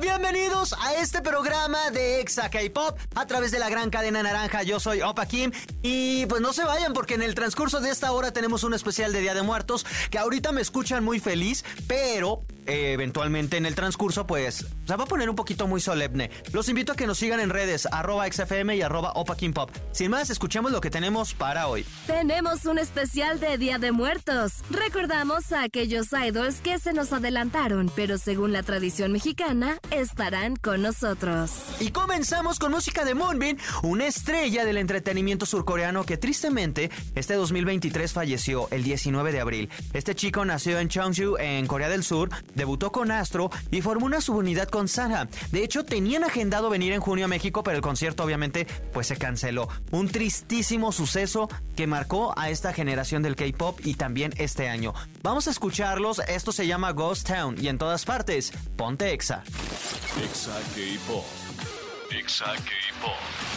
Bienvenidos 0.00 0.74
a 0.80 0.94
este 0.94 1.22
programa 1.22 1.90
de 1.90 2.20
Exa 2.20 2.50
K-Pop 2.50 2.98
a 3.14 3.26
través 3.26 3.50
de 3.50 3.58
la 3.58 3.68
gran 3.68 3.90
cadena 3.90 4.22
naranja. 4.22 4.62
Yo 4.62 4.80
soy 4.80 5.02
Opa 5.02 5.26
Kim 5.26 5.52
y 5.82 6.26
pues 6.26 6.40
no 6.40 6.52
se 6.52 6.64
vayan 6.64 6.92
porque 6.92 7.14
en 7.14 7.22
el 7.22 7.34
transcurso 7.34 7.80
de 7.80 7.90
esta 7.90 8.12
hora 8.12 8.32
tenemos 8.32 8.64
un 8.64 8.74
especial 8.74 9.12
de 9.12 9.20
Día 9.20 9.34
de 9.34 9.42
Muertos 9.42 9.86
que 10.10 10.18
ahorita 10.18 10.52
me 10.52 10.60
escuchan 10.60 11.04
muy 11.04 11.20
feliz, 11.20 11.64
pero 11.86 12.42
eh, 12.66 12.92
eventualmente 12.92 13.56
en 13.56 13.66
el 13.66 13.74
transcurso 13.74 14.26
pues 14.26 14.66
se 14.86 14.96
va 14.96 15.04
a 15.04 15.06
poner 15.06 15.30
un 15.30 15.36
poquito 15.36 15.66
muy 15.66 15.80
solemne. 15.80 16.30
Los 16.52 16.68
invito 16.68 16.92
a 16.92 16.96
que 16.96 17.06
nos 17.06 17.18
sigan 17.18 17.40
en 17.40 17.50
redes 17.50 17.86
arroba 17.90 18.30
XFM 18.30 18.76
y 18.76 18.82
arroba 18.82 19.12
Opa 19.14 19.36
Pop. 19.54 19.70
Sin 19.92 20.10
más, 20.10 20.30
escuchemos 20.30 20.72
lo 20.72 20.80
que 20.80 20.90
tenemos 20.90 21.34
para 21.34 21.68
hoy. 21.68 21.84
Tenemos 22.06 22.64
un 22.64 22.78
especial 22.78 23.38
de 23.40 23.58
Día 23.58 23.78
de 23.78 23.92
Muertos. 23.92 24.62
Recordamos 24.70 25.52
a 25.52 25.62
aquellos 25.62 26.08
idols 26.12 26.60
que 26.60 26.78
se 26.78 26.92
nos 26.92 27.12
adelantaron, 27.12 27.90
pero 27.94 28.18
según 28.18 28.52
la 28.52 28.62
tradición 28.62 29.12
mexicana, 29.12 29.78
estarán 29.90 30.56
con 30.56 30.82
nosotros. 30.82 31.50
Y 31.80 31.90
comenzamos 31.90 32.58
con 32.58 32.72
música 32.72 33.04
de 33.04 33.14
Moonbin, 33.14 33.58
una 33.82 34.06
estrella 34.06 34.64
del 34.64 34.78
entretenimiento 34.78 35.46
surcoreano 35.46 36.04
que 36.04 36.16
tristemente 36.16 36.90
este 37.14 37.34
2023 37.34 38.12
falleció 38.12 38.68
el 38.70 38.82
19 38.82 39.32
de 39.32 39.40
abril. 39.40 39.70
Este 39.92 40.14
chico 40.14 40.44
nació 40.44 40.78
en 40.78 40.88
Cheongju, 40.88 41.36
en 41.38 41.66
Corea 41.66 41.88
del 41.88 42.04
Sur, 42.04 42.30
debutó 42.56 42.90
con 42.90 43.12
Astro 43.12 43.50
y 43.70 43.82
formó 43.82 44.06
una 44.06 44.20
subunidad 44.20 44.68
con 44.68 44.88
Sana. 44.88 45.28
De 45.52 45.62
hecho, 45.62 45.84
tenían 45.84 46.24
agendado 46.24 46.68
venir 46.68 46.92
en 46.92 47.00
junio 47.00 47.26
a 47.26 47.28
México, 47.28 47.62
pero 47.62 47.76
el 47.76 47.82
concierto 47.82 48.24
obviamente 48.24 48.66
pues 48.92 49.06
se 49.06 49.16
canceló. 49.16 49.68
Un 49.92 50.08
tristísimo 50.08 50.90
suceso 50.90 51.48
que 51.76 51.86
marcó 51.86 52.36
a 52.36 52.50
esta 52.50 52.72
generación 52.72 53.22
del 53.22 53.36
K-pop 53.36 53.78
y 53.84 53.94
también 53.94 54.32
este 54.38 54.68
año. 54.68 54.94
Vamos 55.22 55.46
a 55.46 55.50
escucharlos, 55.50 56.20
esto 56.26 56.50
se 56.50 56.66
llama 56.66 56.92
Ghost 56.92 57.28
Town 57.28 57.56
y 57.60 57.68
en 57.68 57.78
todas 57.78 58.04
partes, 58.04 58.52
ponte 58.76 59.12
Exa. 59.12 59.44
Exa 60.24 60.58
K-Pop. 60.74 61.75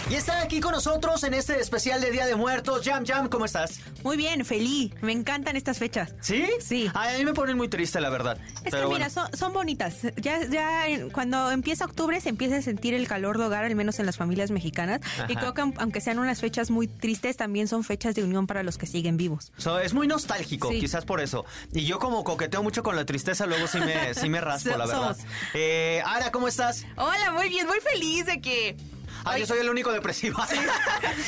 Y 0.10 0.16
está 0.16 0.42
aquí 0.42 0.60
con 0.60 0.72
nosotros 0.74 1.24
en 1.24 1.34
este 1.36 1.60
especial 1.60 2.02
de 2.02 2.10
Día 2.12 2.26
de 2.26 2.36
Muertos. 2.36 2.82
Jam 2.84 3.06
Jam, 3.06 3.30
¿cómo 3.30 3.46
estás? 3.46 3.80
Muy 4.04 4.18
bien, 4.18 4.44
feliz. 4.44 4.92
Me 5.02 5.12
encantan 5.12 5.56
estas 5.56 5.78
fechas. 5.78 6.14
¿Sí? 6.22 6.46
Sí. 6.60 6.90
Ay, 6.96 7.16
a 7.16 7.18
mí 7.20 7.26
me 7.26 7.34
ponen 7.34 7.56
muy 7.58 7.68
triste, 7.70 8.02
la 8.02 8.10
verdad. 8.10 8.38
Es 8.66 8.72
Pero 8.72 8.90
que 8.90 8.96
mira, 8.96 9.08
bueno. 9.10 9.30
son, 9.30 9.38
son 9.38 9.54
bonitas. 9.54 9.98
Ya, 10.18 10.44
ya 10.46 10.86
cuando 11.14 11.52
empieza 11.52 11.86
octubre 11.86 12.20
se 12.22 12.30
empieza 12.30 12.58
a 12.58 12.62
sentir 12.62 12.94
el 12.96 13.08
calor 13.08 13.38
de 13.38 13.46
hogar, 13.46 13.66
al 13.66 13.76
menos 13.76 14.00
en 14.00 14.06
las 14.08 14.18
familias 14.18 14.50
mexicanas. 14.52 15.02
Y 15.28 15.36
creo 15.36 15.54
que 15.54 15.62
aun- 15.62 15.76
aunque 15.78 16.02
sean 16.02 16.18
unas 16.18 16.40
fechas 16.42 16.72
muy 16.72 16.88
tristes, 16.88 17.38
también 17.38 17.68
son 17.68 17.84
fechas 17.84 18.16
de 18.16 18.24
unión 18.24 18.48
para 18.48 18.64
los 18.64 18.78
que 18.78 18.88
siguen 18.88 19.16
vivos. 19.16 19.52
So, 19.58 19.80
es 19.80 19.94
muy 19.94 20.08
nostálgico, 20.08 20.70
Sí. 20.72 20.80
quizás 20.80 21.06
por 21.06 21.22
eso. 21.22 21.46
Y 21.72 21.86
yo 21.86 22.00
como 22.00 22.24
coqueteo 22.24 22.64
mucho 22.64 22.82
con 22.84 22.96
la 22.96 23.06
tristeza, 23.06 23.46
luego 23.46 23.68
sí 23.68 23.80
me, 23.80 24.14
sí 24.16 24.28
me 24.28 24.42
raspo, 24.42 24.72
So- 24.72 24.78
la 24.78 24.86
verdad. 24.88 25.16
somos. 25.18 25.32
Eh, 25.54 26.02
Ara, 26.06 26.32
¿cómo 26.32 26.48
estás? 26.48 26.86
Hola, 26.96 27.32
muy 27.32 27.48
bien, 27.50 27.68
muy 27.68 27.80
feliz 27.80 28.26
de 28.26 28.42
que... 28.50 28.76
Ah, 29.26 29.38
yo 29.38 29.46
soy 29.46 29.60
el 29.60 29.70
único 29.70 29.92
depresivo. 29.92 30.40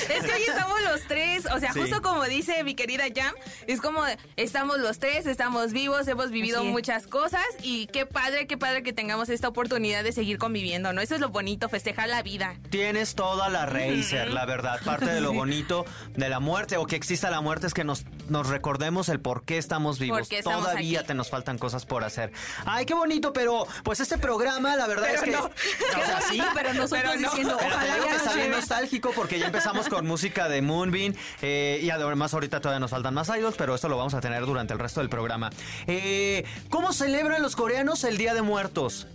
Es 0.09 0.23
que 0.23 0.34
hoy 0.34 0.44
estamos 0.47 0.81
los 0.81 1.02
tres, 1.08 1.45
o 1.45 1.59
sea, 1.59 1.73
Sí. 1.73 1.80
justo 1.81 2.02
como 2.02 2.23
dice 2.25 2.64
mi 2.64 2.75
querida 2.75 3.03
Jam, 3.16 3.34
es 3.67 3.81
como 3.81 4.03
estamos 4.36 4.80
los 4.80 5.00
tres, 5.00 5.25
estamos 5.25 5.72
vivos, 5.72 6.08
hemos 6.08 6.31
vivido 6.31 6.64
muchas 6.64 7.08
cosas 7.08 7.44
y 7.62 7.88
qué 7.88 8.06
padre, 8.06 8.47
qué 8.47 8.58
padre 8.58 8.84
que 8.84 8.94
tengamos 8.94 9.30
esta 9.30 9.47
oportunidad 9.47 10.03
de 10.03 10.12
seguir 10.12 10.38
conviviendo, 10.38 10.94
¿no? 10.94 11.02
Eso 11.02 11.16
es 11.16 11.22
lo 11.22 11.30
bonito, 11.30 11.69
festejar 11.69 12.09
la 12.09 12.22
vida. 12.24 12.56
Tienes 12.69 13.16
toda 13.16 13.50
la 13.50 13.66
Razer, 13.66 14.31
la 14.31 14.46
verdad. 14.46 14.80
Parte 14.84 15.06
de 15.06 15.22
lo 15.22 15.34
bonito 15.34 15.85
de 16.16 16.30
la 16.30 16.40
muerte 16.40 16.78
o 16.78 16.85
que 16.85 16.96
exista 16.96 17.30
la 17.30 17.41
muerte 17.41 17.68
es 17.68 17.74
que 17.74 17.84
nos, 17.84 18.06
nos 18.30 18.47
recordemos 18.47 19.09
el 19.09 19.19
por 19.19 19.44
qué 19.46 19.57
estamos 19.57 20.00
vivos. 20.00 20.28
Qué 20.30 20.40
estamos 20.40 20.62
Todavía 20.63 21.00
aquí. 21.00 21.07
te 21.07 21.13
nos 21.13 21.30
faltan 21.30 21.57
cosas 21.57 21.85
por 21.85 22.03
hacer. 22.03 22.31
Ay, 22.66 22.85
qué 22.85 22.94
bonito, 22.94 23.34
pero 23.34 23.68
pues 23.84 24.00
este 24.00 24.18
programa, 24.18 24.75
la 24.75 24.88
verdad 24.88 25.09
es 25.13 25.22
que. 25.22 25.31
no. 25.31 25.50
O 26.01 26.06
sea, 26.06 26.22
sí, 26.22 26.41
pero 26.53 26.74
nosotros 26.74 27.01
pero 27.03 27.16
no. 27.19 27.30
diciendo, 27.30 27.57
Pero 27.59 27.75
ojalá 27.81 28.36
ya 28.36 28.47
nostálgico 28.47 29.12
porque 29.16 29.40
ya 29.40 29.47
empezamos 29.47 29.90
con 29.90 30.06
música 30.12 30.50
de 30.50 30.62
Moonbeam 30.62 31.14
eh, 31.42 31.80
y 31.81 31.90
además 31.90 32.34
ahorita 32.34 32.59
todavía 32.62 32.80
nos 32.80 32.92
faltan 32.92 33.14
más 33.14 33.30
idols, 33.30 33.56
pero 33.58 33.75
esto 33.75 33.90
lo 33.90 33.97
vamos 33.97 34.14
a 34.14 34.22
tener 34.22 34.46
durante 34.46 34.74
el 34.74 34.80
resto 34.80 35.00
del 35.00 35.09
programa. 35.09 35.50
Eh, 35.88 36.46
¿Cómo 36.69 36.94
celebran 36.94 37.42
los 37.42 37.56
coreanos 37.56 38.03
el 38.03 38.18
Día 38.18 38.34
de 38.34 38.42
Muertos? 38.42 39.08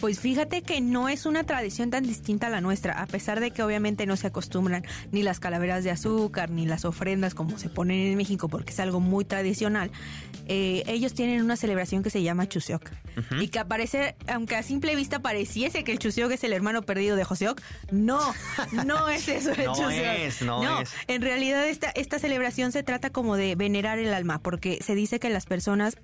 Pues 0.00 0.20
fíjate 0.20 0.60
que 0.62 0.80
no 0.80 1.08
es 1.08 1.24
una 1.24 1.44
tradición 1.44 1.88
tan 1.90 2.02
distinta 2.04 2.48
a 2.48 2.50
la 2.50 2.60
nuestra, 2.60 3.00
a 3.00 3.06
pesar 3.06 3.40
de 3.40 3.50
que 3.52 3.62
obviamente 3.62 4.04
no 4.06 4.16
se 4.16 4.26
acostumbran 4.26 4.84
ni 5.12 5.22
las 5.22 5.40
calaveras 5.40 5.82
de 5.82 5.90
azúcar 5.90 6.50
ni 6.50 6.66
las 6.66 6.84
ofrendas 6.84 7.34
como 7.34 7.56
se 7.58 7.68
ponen 7.70 7.98
en 8.08 8.16
México, 8.16 8.48
porque 8.48 8.72
es 8.72 8.80
algo 8.80 9.00
muy 9.00 9.24
tradicional. 9.24 9.90
eh, 10.46 10.82
ellos 10.86 11.14
tienen 11.14 11.42
una 11.42 11.56
celebración 11.56 12.02
que 12.02 12.10
se 12.10 12.22
llama 12.22 12.46
Chuseok 12.48 12.90
y 13.40 13.48
que 13.48 13.58
aparece, 13.60 14.16
aunque 14.26 14.56
a 14.56 14.62
simple 14.62 14.94
vista 14.96 15.20
pareciese 15.20 15.84
que 15.84 15.92
el 15.92 15.98
Chuseok 16.00 16.32
es 16.32 16.44
el 16.44 16.52
hermano 16.52 16.82
perdido 16.82 17.16
de 17.16 17.24
Joseok, 17.24 17.60
no, 17.92 18.20
no 18.84 19.08
es 19.08 19.28
eso 19.28 19.52
el 19.52 19.64
No 19.66 19.74
Chuseok. 19.74 20.16
es, 20.18 20.42
no 20.42 20.80
es. 20.80 20.90
En 21.06 21.22
realidad 21.22 21.66
esta, 21.66 21.90
esta 21.90 22.18
celebración 22.18 22.72
se 22.72 22.82
trata 22.82 23.10
como 23.10 23.36
de 23.36 23.54
venerar 23.54 23.98
el 24.00 24.12
alma, 24.12 24.40
porque 24.42 24.80
se 24.82 24.94
dice 24.94 25.18
que 25.20 25.30
las 25.30 25.46
personas, 25.46 25.96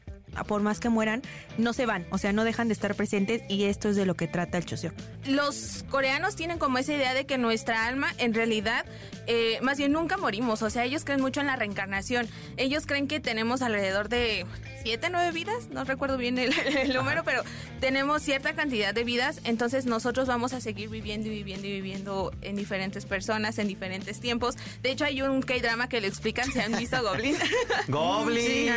por 0.46 0.62
más 0.62 0.80
que 0.80 0.88
mueran, 0.88 1.22
no 1.58 1.72
se 1.72 1.86
van, 1.86 2.06
o 2.10 2.18
sea, 2.18 2.32
no 2.32 2.44
dejan 2.44 2.68
de 2.68 2.74
estar 2.74 2.94
presentes 2.94 3.42
y 3.48 3.64
esto 3.64 3.88
es 3.88 3.96
de 3.96 4.06
lo 4.06 4.14
que 4.14 4.28
trata 4.28 4.58
el 4.58 4.64
Chuseok. 4.64 4.94
Los 5.26 5.84
coreanos 5.88 6.36
tienen 6.36 6.58
como 6.58 6.78
esa 6.78 6.92
idea 6.92 7.14
de 7.14 7.26
que 7.26 7.38
nuestra 7.38 7.86
alma 7.86 8.08
en 8.18 8.34
realidad, 8.34 8.84
eh, 9.26 9.58
más 9.62 9.78
bien 9.78 9.92
nunca 9.92 10.16
morimos, 10.16 10.62
o 10.62 10.70
sea, 10.70 10.84
ellos 10.84 11.04
creen 11.04 11.20
mucho 11.20 11.40
en 11.40 11.46
la 11.46 11.56
reencarnación, 11.56 12.28
ellos 12.56 12.86
creen 12.86 13.08
que 13.08 13.20
tenemos 13.20 13.62
alrededor 13.62 14.08
de 14.08 14.46
siete, 14.82 15.08
nueve 15.10 15.32
vidas, 15.32 15.68
no 15.70 15.84
recuerdo 15.84 16.16
bien 16.16 16.38
el, 16.38 16.52
el 16.78 16.92
número, 16.94 17.22
pero 17.24 17.42
tenemos 17.80 18.22
cierta 18.22 18.52
cantidad 18.54 18.94
de 18.94 19.04
vidas, 19.04 19.40
entonces 19.44 19.86
nosotros 19.86 20.26
vamos 20.28 20.52
a 20.52 20.60
seguir 20.60 20.88
viviendo 20.88 21.28
y 21.28 21.30
viviendo 21.30 21.66
y 21.66 21.72
viviendo 21.72 22.32
en 22.42 22.56
diferentes 22.56 23.04
personas, 23.06 23.58
en 23.58 23.68
diferentes 23.68 24.20
tiempos. 24.20 24.56
De 24.82 24.90
hecho, 24.90 25.04
hay 25.04 25.22
un 25.22 25.42
K-drama 25.42 25.88
que 25.88 26.00
lo 26.00 26.06
explican, 26.06 26.50
se 26.52 26.62
han 26.62 26.76
visto 26.76 27.02
Goblin. 27.02 27.36
Goblin. 27.88 28.44
Sí, 28.46 28.68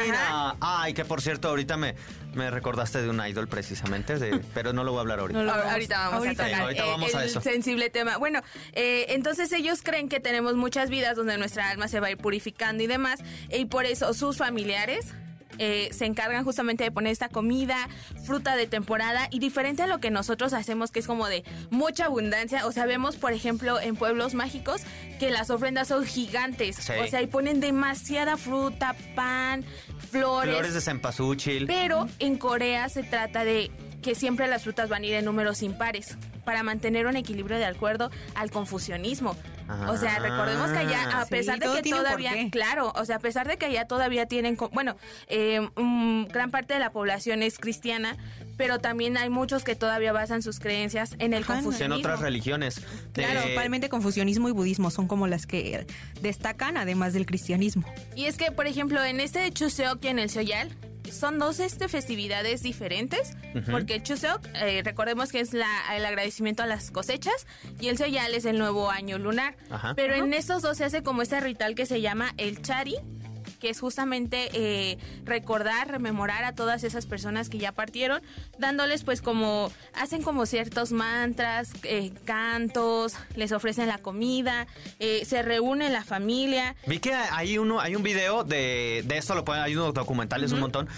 Ay, 0.59 0.93
que 0.93 1.05
por 1.05 1.21
cierto, 1.21 1.49
ahorita 1.49 1.77
me, 1.77 1.95
me 2.33 2.49
recordaste 2.51 3.01
de 3.01 3.09
un 3.09 3.25
idol 3.25 3.47
precisamente, 3.47 4.17
de- 4.19 4.39
pero 4.53 4.73
no 4.73 4.83
lo 4.83 4.91
voy 4.91 4.99
a 4.99 5.01
hablar 5.01 5.19
ahorita. 5.19 5.41
No 5.43 5.51
ahorita 5.51 5.97
vamos 6.09 6.25
ahorita. 6.25 6.43
a 6.43 6.45
tocar 6.47 6.49
Sí, 6.59 6.61
ahorita 6.63 6.85
eh, 6.85 6.89
vamos 6.89 7.15
a 7.15 7.21
el 7.23 7.29
eso. 7.29 7.41
sensible 7.41 7.89
tema. 7.89 8.17
Bueno, 8.17 8.41
eh, 8.73 9.05
entonces 9.09 9.51
ellos 9.53 9.81
creen 9.83 10.09
que 10.09 10.19
tenemos 10.19 10.55
muchas 10.55 10.89
vidas 10.89 11.15
donde 11.15 11.37
nuestra 11.37 11.69
alma 11.69 11.87
se 11.87 11.99
va 11.99 12.07
a 12.07 12.11
ir 12.11 12.17
purificando 12.17 12.83
y 12.83 12.87
demás, 12.87 13.19
y 13.49 13.65
por 13.65 13.85
eso 13.85 14.13
sus 14.13 14.37
familiares 14.37 15.13
eh, 15.57 15.89
se 15.91 16.05
encargan 16.05 16.43
justamente 16.43 16.83
de 16.83 16.91
poner 16.91 17.11
esta 17.11 17.29
comida, 17.29 17.89
fruta 18.25 18.55
de 18.55 18.67
temporada 18.67 19.27
y 19.31 19.39
diferente 19.39 19.83
a 19.83 19.87
lo 19.87 19.99
que 19.99 20.11
nosotros 20.11 20.53
hacemos, 20.53 20.91
que 20.91 20.99
es 20.99 21.07
como 21.07 21.27
de 21.27 21.43
mucha 21.69 22.05
abundancia. 22.05 22.65
O 22.65 22.71
sea, 22.71 22.85
vemos, 22.85 23.15
por 23.15 23.33
ejemplo, 23.33 23.79
en 23.79 23.95
pueblos 23.95 24.33
mágicos 24.33 24.81
que 25.19 25.29
las 25.29 25.49
ofrendas 25.49 25.87
son 25.87 26.05
gigantes. 26.05 26.77
Sí. 26.77 26.93
O 27.01 27.07
sea, 27.07 27.21
y 27.21 27.27
ponen 27.27 27.59
demasiada 27.59 28.37
fruta, 28.37 28.95
pan, 29.15 29.63
flores. 30.11 30.53
Flores 30.53 30.73
de 30.73 30.81
cempasúchil. 30.81 31.67
Pero 31.67 32.07
en 32.19 32.37
Corea 32.37 32.89
se 32.89 33.03
trata 33.03 33.43
de 33.43 33.71
que 34.03 34.13
siempre 34.13 34.47
las 34.47 34.61
frutas 34.63 34.87
van 34.89 35.01
a 35.01 35.05
ir 35.07 35.13
en 35.15 35.25
números 35.25 35.63
impares 35.63 36.17
para 36.45 36.61
mantener 36.61 37.07
un 37.07 37.15
equilibrio 37.15 37.57
de 37.57 37.65
acuerdo 37.65 38.11
al 38.35 38.51
confucianismo. 38.51 39.35
O 39.87 39.95
sea, 39.97 40.17
Ah. 40.17 40.19
recordemos 40.19 40.69
que 40.71 40.77
allá, 40.79 41.19
a 41.21 41.23
Sí, 41.23 41.31
pesar 41.31 41.57
de 41.57 41.67
que 41.81 41.89
todavía, 41.89 42.33
claro, 42.51 42.91
o 42.95 43.05
sea, 43.05 43.15
a 43.15 43.19
pesar 43.19 43.47
de 43.47 43.57
que 43.57 43.65
allá 43.65 43.87
todavía 43.87 44.25
tienen, 44.27 44.57
bueno, 44.73 44.97
eh, 45.27 45.61
gran 46.29 46.51
parte 46.51 46.73
de 46.73 46.81
la 46.81 46.91
población 46.91 47.41
es 47.41 47.57
cristiana, 47.57 48.17
pero 48.57 48.79
también 48.79 49.15
hay 49.17 49.29
muchos 49.29 49.63
que 49.63 49.75
todavía 49.75 50.11
basan 50.11 50.41
sus 50.43 50.59
creencias 50.59 51.15
en 51.19 51.33
el 51.33 51.43
Ajá, 51.43 51.53
en 51.53 51.59
en 51.59 51.63
confucianismo. 51.65 51.99
otras 51.99 52.19
religiones. 52.19 52.81
Claro, 53.13 53.39
Eh, 53.39 53.41
principalmente 53.43 53.87
confucianismo 53.89 54.49
y 54.49 54.51
budismo 54.51 54.91
son 54.91 55.07
como 55.07 55.27
las 55.27 55.47
que 55.47 55.87
destacan 56.21 56.75
además 56.75 57.13
del 57.13 57.25
cristianismo. 57.25 57.83
Y 58.17 58.25
es 58.25 58.35
que, 58.37 58.51
por 58.51 58.67
ejemplo, 58.67 59.01
en 59.03 59.21
este 59.21 59.39
de 59.39 59.51
Chuseok 59.53 60.03
y 60.03 60.07
en 60.09 60.19
el 60.19 60.29
Seoyal, 60.29 60.75
son 61.11 61.39
dos 61.39 61.59
este, 61.59 61.87
festividades 61.87 62.63
diferentes, 62.63 63.35
porque 63.69 63.95
el 63.95 64.03
Chuseok, 64.03 64.45
eh, 64.55 64.81
recordemos 64.83 65.31
que 65.31 65.39
es 65.39 65.53
la, 65.53 65.67
el 65.95 66.05
agradecimiento 66.05 66.63
a 66.63 66.65
las 66.65 66.91
cosechas, 66.91 67.45
y 67.79 67.87
el 67.87 67.97
Seoyal 67.97 68.33
es 68.33 68.45
el 68.45 68.57
nuevo 68.57 68.89
año 68.89 69.17
lunar. 69.17 69.55
Ajá. 69.69 69.93
Pero 69.95 70.15
en 70.15 70.33
estos 70.33 70.61
dos 70.61 70.77
se 70.77 70.85
hace 70.85 71.03
como 71.03 71.21
este 71.21 71.39
ritual 71.39 71.75
que 71.75 71.85
se 71.85 72.01
llama 72.01 72.33
el 72.37 72.61
Chari, 72.61 72.95
que 73.63 73.69
es 73.69 73.79
justamente 73.79 74.49
eh, 74.51 74.97
recordar, 75.23 75.89
rememorar 75.89 76.43
a 76.43 76.53
todas 76.53 76.83
esas 76.83 77.05
personas 77.05 77.47
que 77.47 77.59
ya 77.59 77.71
partieron, 77.71 78.21
dándoles 78.57 79.05
pues 79.05 79.21
como, 79.21 79.71
hacen 79.93 80.21
como 80.21 80.45
ciertos 80.45 80.91
mantras, 80.91 81.71
eh, 81.83 82.11
cantos, 82.25 83.15
les 83.37 83.53
ofrecen 83.53 83.87
la 83.87 83.99
comida, 83.99 84.67
eh, 84.99 85.23
se 85.23 85.43
reúne 85.43 85.89
la 85.89 86.03
familia. 86.03 86.75
Vi 86.87 86.99
que 86.99 87.13
hay 87.13 87.57
uno, 87.57 87.79
hay 87.79 87.95
un 87.95 88.03
video 88.03 88.43
de, 88.43 89.01
de 89.05 89.17
esto, 89.17 89.33
lo 89.33 89.45
pueden, 89.45 89.63
hay 89.63 89.77
unos 89.77 89.93
documentales 89.93 90.51
un 90.51 90.59
montón, 90.59 90.89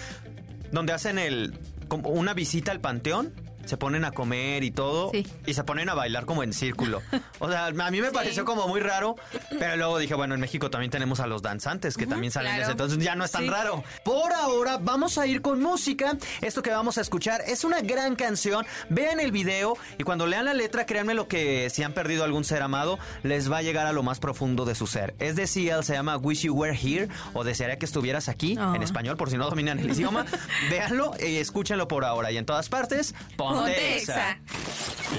donde 0.72 0.92
hacen 0.92 1.20
el 1.20 1.56
como 1.86 2.08
una 2.08 2.34
visita 2.34 2.72
al 2.72 2.80
panteón 2.80 3.32
se 3.66 3.76
ponen 3.76 4.04
a 4.04 4.12
comer 4.12 4.64
y 4.64 4.70
todo 4.70 5.10
Sí. 5.12 5.26
y 5.46 5.54
se 5.54 5.64
ponen 5.64 5.88
a 5.88 5.94
bailar 5.94 6.24
como 6.26 6.42
en 6.42 6.52
círculo. 6.52 7.02
O 7.38 7.50
sea, 7.50 7.66
a 7.66 7.90
mí 7.90 8.00
me 8.00 8.10
pareció 8.12 8.44
como 8.46 8.66
muy 8.66 8.80
raro, 8.80 9.16
pero 9.58 9.76
luego 9.76 9.98
dije, 9.98 10.14
bueno, 10.14 10.34
en 10.34 10.40
México 10.40 10.70
también 10.70 10.90
tenemos 10.90 11.20
a 11.20 11.26
los 11.26 11.42
danzantes 11.42 11.96
que 11.96 12.06
también 12.06 12.32
salen 12.32 12.52
de 12.52 12.56
claro. 12.58 12.62
ese, 12.64 12.72
entonces 12.72 12.98
ya 13.04 13.14
no 13.14 13.24
es 13.24 13.30
tan 13.30 13.42
Sí. 13.42 13.50
raro. 13.50 13.84
Por 14.04 14.32
ahora 14.32 14.78
vamos 14.80 15.18
a 15.18 15.26
ir 15.26 15.42
con 15.42 15.60
música. 15.62 16.16
Esto 16.40 16.62
que 16.62 16.70
vamos 16.70 16.96
a 16.98 17.02
escuchar 17.02 17.42
es 17.46 17.62
una 17.64 17.80
gran 17.82 18.16
canción. 18.16 18.64
Vean 18.88 19.20
el 19.20 19.32
video 19.32 19.76
y 19.98 20.02
cuando 20.04 20.26
lean 20.26 20.46
la 20.46 20.54
letra, 20.54 20.86
créanme 20.86 21.12
lo 21.14 21.28
que 21.28 21.68
si 21.70 21.82
han 21.82 21.92
perdido 21.92 22.24
algún 22.24 22.44
ser 22.44 22.62
amado, 22.62 22.98
les 23.22 23.50
va 23.52 23.58
a 23.58 23.62
llegar 23.62 23.86
a 23.86 23.92
lo 23.92 24.02
más 24.02 24.18
profundo 24.18 24.64
de 24.64 24.74
su 24.74 24.86
ser. 24.86 25.14
Es 25.18 25.36
decir, 25.36 25.72
se 25.82 25.92
llama 25.92 26.16
Wish 26.16 26.42
You 26.42 26.54
Were 26.54 26.74
Here 26.76 27.08
o 27.34 27.44
Desearía 27.44 27.78
que 27.78 27.84
estuvieras 27.86 28.28
aquí 28.28 28.56
Ah. 28.58 28.72
en 28.74 28.82
español 28.82 29.16
por 29.18 29.30
si 29.30 29.36
no 29.36 29.48
dominan 29.50 29.78
el 29.78 29.90
idioma. 29.90 30.24
Véanlo 30.70 31.12
y 31.20 31.36
escúchenlo 31.36 31.86
por 31.88 32.04
ahora 32.04 32.30
y 32.32 32.38
en 32.38 32.46
todas 32.46 32.68
partes. 32.68 33.14
Ponte, 33.36 33.55
Ponte 33.56 33.70
Exa. 33.70 34.36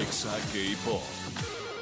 Exa. 0.00 0.30
K-Pop. 0.52 1.02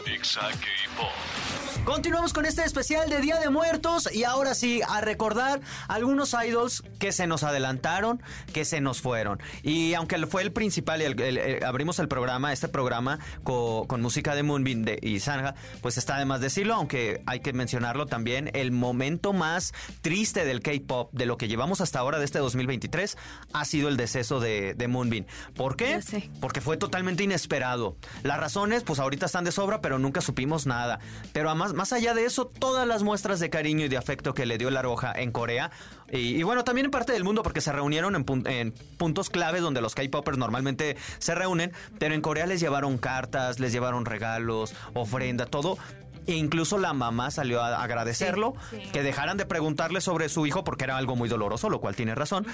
Exa 0.06 0.50
K-Pop. 0.53 1.66
Continuamos 1.87 2.33
con 2.33 2.47
este 2.47 2.65
especial 2.65 3.09
de 3.09 3.21
Día 3.21 3.38
de 3.38 3.49
Muertos 3.49 4.12
y 4.12 4.25
ahora 4.25 4.55
sí, 4.56 4.81
a 4.88 5.00
recordar 5.00 5.61
algunos 5.87 6.35
idols 6.35 6.83
que 6.99 7.12
se 7.12 7.29
nos 7.29 7.44
adelantaron, 7.44 8.21
que 8.53 8.65
se 8.65 8.81
nos 8.81 9.00
fueron. 9.00 9.41
Y 9.62 9.94
aunque 9.94 10.27
fue 10.27 10.43
el 10.43 10.50
principal, 10.53 11.00
y 11.00 11.05
el- 11.05 11.21
el- 11.21 11.38
el- 11.38 11.65
abrimos 11.65 12.00
el 12.00 12.09
programa, 12.09 12.53
este 12.53 12.67
programa 12.67 13.21
co- 13.44 13.87
con, 13.87 14.03
música 14.03 14.35
de 14.35 14.43
Moonbeam 14.43 14.83
de, 14.83 14.99
y 15.00 15.21
Sanja, 15.21 15.55
pues 15.81 15.97
está 15.97 16.19
de 16.19 16.25
más 16.25 16.41
decirlo, 16.41 16.75
aunque 16.75 17.23
hay 17.25 17.38
que 17.38 17.53
mencionarlo 17.53 18.06
también, 18.06 18.50
el 18.55 18.73
momento 18.73 19.33
más 19.33 19.73
triste 20.03 20.44
del 20.44 20.62
K-Pop, 20.62 21.11
de 21.12 21.25
lo 21.27 21.37
que 21.38 21.47
llevamos 21.47 21.81
hasta 21.81 22.00
ahora 22.00 22.19
de 22.19 22.25
este 22.25 22.41
2023, 22.41 23.17
ha 23.53 23.65
sido 23.65 23.88
el 23.88 23.97
deceso 23.97 24.41
de, 24.41 24.75
de 24.75 24.88
Moonbeam. 24.88 25.25
¿Por 25.55 25.77
qué? 25.77 25.94
Porque 26.41 26.61
fue 26.61 26.77
totalmente 26.77 27.23
inesperado. 27.23 27.97
Las 28.25 28.41
razones, 28.41 28.83
pues 28.83 28.99
ahorita 28.99 29.27
están 29.27 29.44
de 29.44 29.53
sobra, 29.53 29.81
pero 29.81 30.00
nunca 30.00 30.21
supimos 30.21 30.67
nada. 30.67 30.99
Pero 31.33 31.55
más, 31.55 31.75
más 31.76 31.93
allá 31.93 32.14
de 32.14 32.25
eso, 32.25 32.46
todas 32.46 32.88
las 32.88 33.02
muestras 33.05 33.38
de 33.38 33.50
cariño 33.50 33.84
y 33.84 33.88
de 33.88 33.96
afecto 33.96 34.34
que 34.34 34.46
le 34.46 34.58
dio 34.58 34.70
la 34.70 34.82
Roja 34.82 35.12
en 35.14 35.31
Corea, 35.31 35.70
y, 36.11 36.19
y 36.37 36.43
bueno, 36.43 36.64
también 36.64 36.87
en 36.87 36.90
parte 36.90 37.12
del 37.12 37.23
mundo, 37.23 37.43
porque 37.43 37.61
se 37.61 37.70
reunieron 37.73 38.17
en, 38.17 38.25
pun- 38.26 38.49
en 38.49 38.73
puntos 38.96 39.31
claves 39.31 39.62
donde 39.62 39.81
los 39.81 39.94
K-Popers 39.94 40.38
normalmente 40.38 40.96
se 41.19 41.34
reúnen, 41.34 41.73
pero 41.99 42.14
en 42.14 42.20
Corea 42.23 42.46
les 42.46 42.61
llevaron 42.61 42.99
cartas, 42.99 43.61
les 43.61 43.73
llevaron 43.73 44.05
regalos, 44.06 44.75
ofrenda, 44.94 45.46
todo. 45.46 45.78
E 46.26 46.32
incluso 46.34 46.78
la 46.78 46.93
mamá 46.93 47.31
salió 47.31 47.62
a 47.62 47.82
agradecerlo, 47.84 48.55
Sí, 48.70 48.81
sí. 48.82 48.90
que 48.90 49.05
dejaran 49.05 49.37
de 49.37 49.46
preguntarle 49.46 50.00
sobre 50.00 50.28
su 50.28 50.44
hijo 50.46 50.64
porque 50.64 50.82
era 50.82 50.96
algo 50.96 51.14
muy 51.14 51.28
doloroso, 51.28 51.70
lo 51.70 51.81
cual 51.81 51.94
tiene 51.94 52.17
razón. 52.17 52.44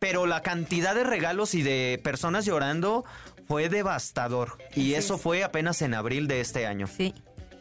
Pero 0.00 0.26
la 0.26 0.42
cantidad 0.42 0.94
de 0.94 1.04
regalos 1.04 1.54
y 1.54 1.62
de 1.62 2.00
personas 2.02 2.46
llorando 2.46 3.04
fue 3.46 3.68
devastador. 3.68 4.58
Y 4.74 4.94
eso 4.94 5.18
fue 5.18 5.44
apenas 5.44 5.82
en 5.82 5.94
abril 5.94 6.26
de 6.26 6.40
este 6.40 6.66
año. 6.66 6.86
Sí. 6.88 7.14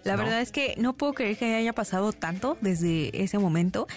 La 0.03 0.15
¿No? 0.15 0.23
verdad 0.23 0.41
es 0.41 0.51
que 0.51 0.75
no 0.77 0.93
puedo 0.93 1.13
creer 1.13 1.37
que 1.37 1.55
haya 1.55 1.73
pasado 1.73 2.13
tanto 2.13 2.57
desde 2.61 3.23
ese 3.23 3.37
momento. 3.39 3.87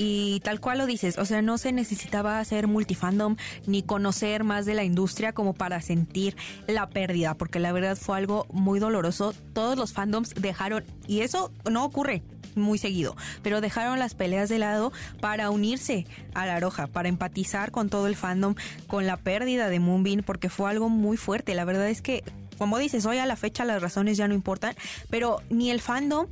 Y 0.00 0.38
tal 0.44 0.60
cual 0.60 0.78
lo 0.78 0.86
dices, 0.86 1.18
o 1.18 1.24
sea, 1.24 1.42
no 1.42 1.58
se 1.58 1.72
necesitaba 1.72 2.38
hacer 2.38 2.68
multifandom 2.68 3.34
ni 3.66 3.82
conocer 3.82 4.44
más 4.44 4.64
de 4.64 4.74
la 4.74 4.84
industria 4.84 5.32
como 5.32 5.54
para 5.54 5.82
sentir 5.82 6.36
la 6.68 6.88
pérdida, 6.88 7.34
porque 7.34 7.58
la 7.58 7.72
verdad 7.72 7.96
fue 7.96 8.16
algo 8.16 8.46
muy 8.52 8.78
doloroso. 8.78 9.34
Todos 9.54 9.76
los 9.76 9.92
fandoms 9.92 10.34
dejaron, 10.36 10.84
y 11.08 11.22
eso 11.22 11.50
no 11.68 11.84
ocurre 11.84 12.22
muy 12.54 12.78
seguido, 12.78 13.16
pero 13.42 13.60
dejaron 13.60 13.98
las 13.98 14.14
peleas 14.14 14.48
de 14.48 14.60
lado 14.60 14.92
para 15.20 15.50
unirse 15.50 16.06
a 16.32 16.46
la 16.46 16.60
roja, 16.60 16.86
para 16.86 17.08
empatizar 17.08 17.72
con 17.72 17.88
todo 17.88 18.06
el 18.06 18.14
fandom, 18.14 18.54
con 18.86 19.04
la 19.04 19.16
pérdida 19.16 19.68
de 19.68 19.80
Moonbeam, 19.80 20.22
porque 20.22 20.48
fue 20.48 20.70
algo 20.70 20.88
muy 20.88 21.16
fuerte. 21.16 21.56
La 21.56 21.64
verdad 21.64 21.88
es 21.88 22.02
que, 22.02 22.22
como 22.58 22.78
dices, 22.78 23.06
hoy 23.06 23.18
a 23.18 23.26
la 23.26 23.36
fecha 23.36 23.64
las 23.64 23.80
razones 23.80 24.16
ya 24.16 24.28
no 24.28 24.34
importan, 24.34 24.74
pero 25.10 25.40
ni 25.48 25.70
el 25.70 25.80
fandom 25.80 26.26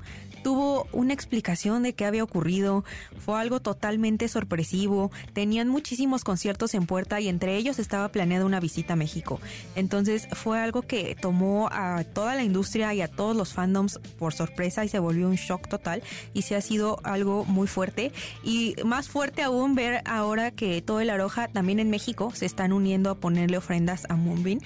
tuvo 0.47 0.87
una 0.93 1.13
explicación 1.13 1.83
de 1.83 1.93
qué 1.95 2.05
había 2.05 2.23
ocurrido, 2.23 2.85
fue 3.19 3.41
algo 3.41 3.59
totalmente 3.59 4.29
sorpresivo, 4.29 5.11
tenían 5.33 5.69
muchísimos 5.69 6.23
conciertos 6.23 6.75
en 6.75 6.87
puerta 6.87 7.21
y 7.21 7.27
entre 7.27 7.57
ellos 7.57 7.81
estaba 7.81 8.11
planeada 8.11 8.45
una 8.45 8.61
visita 8.61 8.93
a 8.93 8.97
México. 8.97 9.41
Entonces 9.75 10.29
fue 10.35 10.61
algo 10.61 10.83
que 10.83 11.17
tomó 11.21 11.69
a 11.73 12.05
toda 12.05 12.37
la 12.37 12.45
industria 12.45 12.95
y 12.95 13.01
a 13.01 13.09
todos 13.09 13.37
los 13.37 13.55
fandoms 13.55 13.99
por 14.21 14.35
sorpresa 14.35 14.85
y 14.85 14.89
se 14.89 15.01
volvió 15.01 15.27
un 15.27 15.35
shock 15.35 15.67
total 15.67 16.05
y 16.33 16.43
se 16.43 16.55
ha 16.55 16.61
sido 16.61 17.01
algo 17.03 17.45
muy 17.45 17.67
fuerte 17.67 18.13
y 18.45 18.77
más 18.85 19.09
fuerte 19.09 19.43
aún 19.43 19.75
ver 19.75 20.03
ahora 20.05 20.53
que 20.53 20.81
todo 20.81 21.01
el 21.01 21.11
Aroja 21.11 21.49
también 21.49 21.81
en 21.81 21.91
México 21.91 22.31
se 22.33 22.47
están 22.47 22.73
uniendo 22.73 23.11
a 23.11 23.17
ponerle 23.17 23.57
ofrendas 23.57 24.07
a 24.09 24.15
Moonbeam. 24.15 24.61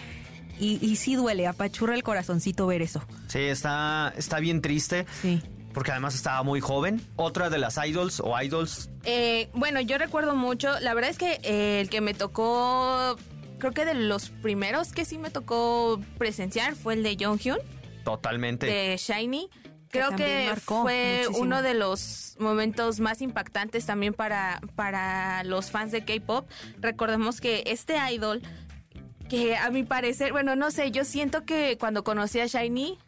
Y, 0.61 0.79
y 0.85 0.97
sí 0.97 1.15
duele, 1.17 1.47
apachurra 1.47 1.95
el 1.95 2.03
corazoncito 2.03 2.67
ver 2.67 2.83
eso. 2.83 3.03
Sí, 3.29 3.39
está, 3.41 4.13
está 4.17 4.39
bien 4.41 4.61
triste. 4.61 5.07
Sí. 5.23 5.43
Porque 5.73 5.93
además 5.93 6.15
estaba 6.15 6.43
muy 6.43 6.61
joven. 6.61 7.01
Otra 7.17 7.49
de 7.49 7.59
las 7.59 7.79
idols 7.85 8.21
o 8.21 8.41
idols. 8.41 8.91
Eh, 9.05 9.49
bueno, 9.55 9.81
yo 9.81 9.99
recuerdo 9.99 10.35
mucho, 10.35 10.79
la 10.81 10.95
verdad 10.95 11.11
es 11.11 11.17
que 11.19 11.41
eh, 11.45 11.81
el 11.81 11.89
que 11.89 12.01
me 12.01 12.13
tocó, 12.13 13.17
creo 13.59 13.73
que 13.73 13.85
de 13.85 13.95
los 13.95 14.31
primeros 14.31 14.93
que 14.93 15.05
sí 15.05 15.17
me 15.17 15.31
tocó 15.31 16.01
presenciar 16.19 16.75
fue 16.75 16.95
el 16.95 17.03
de 17.03 17.17
Jonghyun, 17.19 17.59
Totalmente. 18.05 18.67
de 18.67 18.97
Shiny. 18.97 19.49
Creo 19.91 20.15
que 20.15 20.53
fue 20.65 21.23
muchísimo. 21.25 21.39
uno 21.45 21.63
de 21.63 21.75
los 21.75 22.37
momentos 22.39 23.01
más 23.01 23.21
impactantes 23.23 23.87
también 23.87 24.15
para, 24.15 24.61
para 24.77 25.43
los 25.43 25.71
fans 25.73 25.91
de 25.91 26.05
K-pop. 26.05 26.49
Recordemos 26.79 27.41
que 27.41 27.65
este 27.67 27.97
idol, 28.13 28.41
que 29.31 29.57
a 29.57 29.71
mi 29.71 29.85
parecer, 29.85 30.33
bueno, 30.33 30.57
no 30.57 30.71
sé, 30.71 30.91
yo 30.91 31.05
siento 31.05 31.45
que 31.47 31.79
cuando 31.79 32.05
conocí 32.05 32.41
a 32.41 32.47
Shiny, 32.47 32.99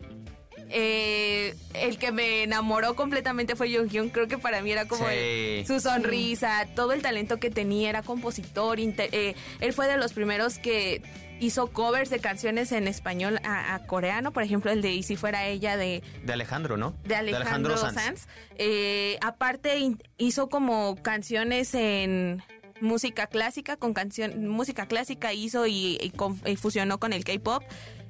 eh, 0.71 1.55
el 1.75 1.99
que 1.99 2.13
me 2.13 2.45
enamoró 2.45 2.95
completamente 2.97 3.57
fue 3.57 3.75
Jonghyun. 3.75 4.09
Creo 4.11 4.29
que 4.29 4.39
para 4.39 4.63
mí 4.63 4.73
era 4.73 4.87
como 4.89 5.07
Sí. 5.07 5.15
el- 5.15 5.67
su 5.67 5.81
sonrisa, 5.81 6.67
todo 6.75 6.93
el 6.93 7.03
talento 7.03 7.39
que 7.39 7.51
tenía, 7.51 7.91
era 7.91 8.03
compositor. 8.03 8.79
eh, 8.81 9.35
él 9.61 9.73
fue 9.73 9.87
de 9.87 9.97
los 9.99 10.13
primeros 10.13 10.59
que 10.59 11.03
hizo 11.41 11.67
covers 11.73 12.09
de 12.09 12.21
canciones 12.21 12.71
en 12.73 12.87
español 12.87 13.41
a, 13.45 13.75
a 13.75 13.87
coreano, 13.87 14.33
por 14.33 14.45
ejemplo 14.45 14.71
el 14.71 14.81
de 14.81 14.93
Y 14.93 15.03
si 15.03 15.17
fuera 15.17 15.47
ella 15.47 15.77
de, 15.77 16.03
De 16.25 16.33
Alejandro, 16.33 16.77
¿no? 16.77 16.95
de 17.05 17.17
Alejandro, 17.17 17.77
Sanz. 17.77 18.29
Eh, 18.57 19.19
aparte 19.21 19.79
in- 19.79 20.01
hizo 20.19 20.49
como 20.49 20.95
canciones 21.03 21.75
en 21.75 22.43
música 22.83 23.27
clásica, 23.29 23.77
con 23.77 23.95
canción 23.95 24.47
música 24.49 24.87
clásica 24.87 25.33
hizo 25.33 25.67
y, 25.67 25.99
y 26.01 26.11
con- 26.11 26.41
y 26.45 26.57
fusionó 26.57 26.99
con 26.99 27.13
el 27.13 27.25
K-pop. 27.25 27.63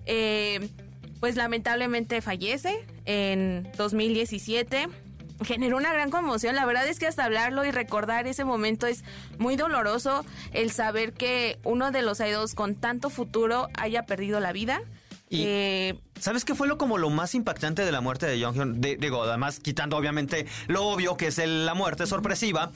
Eh, 0.06 0.68
pues 1.20 1.36
lamentablemente 1.36 2.20
fallece 2.20 2.84
en 3.04 3.70
2017. 3.76 4.88
Generó 5.44 5.76
una 5.76 5.92
gran 5.92 6.10
conmoción. 6.10 6.54
La 6.56 6.64
verdad 6.66 6.86
es 6.88 6.98
que 6.98 7.06
hasta 7.06 7.24
hablarlo 7.24 7.64
y 7.64 7.70
recordar 7.70 8.26
ese 8.26 8.44
momento 8.44 8.86
es 8.86 9.04
muy 9.38 9.56
doloroso. 9.56 10.24
El 10.52 10.70
saber 10.72 11.12
que 11.12 11.58
uno 11.64 11.90
de 11.92 12.02
los 12.02 12.20
idols 12.20 12.54
con 12.54 12.74
tanto 12.74 13.10
futuro 13.10 13.68
haya 13.78 14.04
perdido 14.04 14.40
la 14.40 14.52
vida. 14.52 14.80
Y- 15.30 15.44
Eh, 15.46 15.94
¿Sabes 16.20 16.44
qué 16.44 16.54
fue 16.54 16.68
lo 16.68 16.78
como 16.78 16.98
lo 16.98 17.10
más 17.10 17.34
impactante 17.34 17.84
de 17.84 17.90
la 17.90 18.00
muerte 18.00 18.26
de 18.26 18.40
Jonghyun? 18.42 18.80
De- 18.80 18.96
digo, 18.96 19.22
además 19.24 19.58
quitando 19.60 19.96
obviamente 19.96 20.46
lo 20.68 20.84
obvio 20.86 21.16
que 21.16 21.28
es 21.28 21.38
el- 21.38 21.66
la 21.66 21.74
muerte 21.74 22.06
sorpresiva 22.06 22.70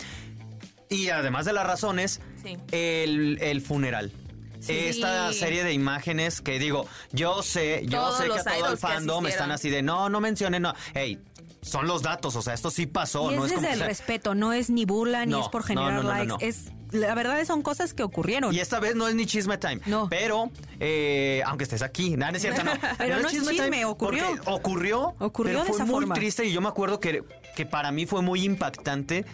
y 0.89 1.09
además 1.11 1.45
de 1.47 1.53
las 1.53 1.67
razones, 1.67 2.21
Sí. 2.43 2.57
el, 2.73 3.39
el 3.41 3.61
funeral. 3.61 4.13
Sí. 4.61 4.73
Esta 4.73 5.33
serie 5.33 5.63
de 5.65 5.73
imágenes 5.73 6.41
que 6.41 6.59
digo, 6.59 6.87
yo 7.13 7.43
sé, 7.43 7.83
yo 7.87 7.99
Todos 8.01 8.17
sé 8.19 8.25
que 8.25 8.39
a 8.39 8.43
todo 8.59 8.73
el 8.73 8.79
fandom 8.79 9.27
están 9.27 9.51
así 9.51 9.69
de 9.71 9.83
no, 9.83 10.09
no 10.09 10.21
mencionen, 10.21 10.63
no. 10.63 10.75
Hey, 10.95 11.21
son 11.63 11.87
los 11.87 12.03
datos, 12.03 12.35
o 12.37 12.43
sea, 12.43 12.55
esto 12.55 12.71
sí 12.71 12.87
pasó, 12.87 13.31
y 13.33 13.37
no 13.37 13.45
es 13.45 13.51
es 13.53 13.57
como 13.57 13.61
desde 13.63 13.67
que 13.69 13.73
el 13.75 13.79
sea- 13.81 13.87
respeto, 13.89 14.35
no 14.35 14.53
es 14.53 14.71
ni 14.71 14.85
burla, 14.85 15.27
ni 15.27 15.33
No, 15.33 15.43
es 15.43 15.49
por 15.49 15.63
generar 15.63 15.93
no, 15.95 16.03
no, 16.03 16.09
no, 16.09 16.15
likes. 16.15 16.27
no. 16.29 16.37
Es, 16.41 16.73
la 16.93 17.15
verdad 17.15 17.45
son 17.45 17.63
cosas 17.63 17.93
que 17.93 18.03
ocurrieron. 18.03 18.55
Y 18.55 18.61
esta 18.61 18.81
vez 18.81 18.95
no 18.97 19.07
es 19.09 19.15
ni 19.15 19.27
chisme 19.27 19.59
time. 19.59 19.81
No. 19.87 20.09
Pero, 20.09 20.51
eh, 20.81 21.43
aunque 21.45 21.65
estés 21.65 21.83
aquí, 21.83 22.17
nada, 22.17 22.33
no 22.33 22.37
es 22.37 22.43
cierto, 22.43 22.63
no. 22.65 22.73
Pero 22.99 23.21
no 23.21 23.27
es 23.29 23.35
chisme, 23.35 23.53
time 23.55 23.85
ocurrió. 23.85 24.25
ocurrió. 24.47 25.15
Ocurrió 25.19 25.53
pero 25.53 25.65
de 25.65 25.67
fue 25.67 25.77
esa 25.77 25.85
muy 25.85 25.95
forma. 25.95 26.15
triste 26.15 26.45
y 26.47 26.53
yo 26.53 26.61
me 26.61 26.69
acuerdo 26.69 26.99
que, 27.01 27.23
que 27.57 27.67
para 27.67 27.91
mí 27.93 28.07
fue 28.07 28.23
muy 28.23 28.43
impactante 28.45 29.25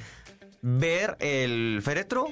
ver 0.63 1.17
el 1.21 1.81
féretro 1.83 2.29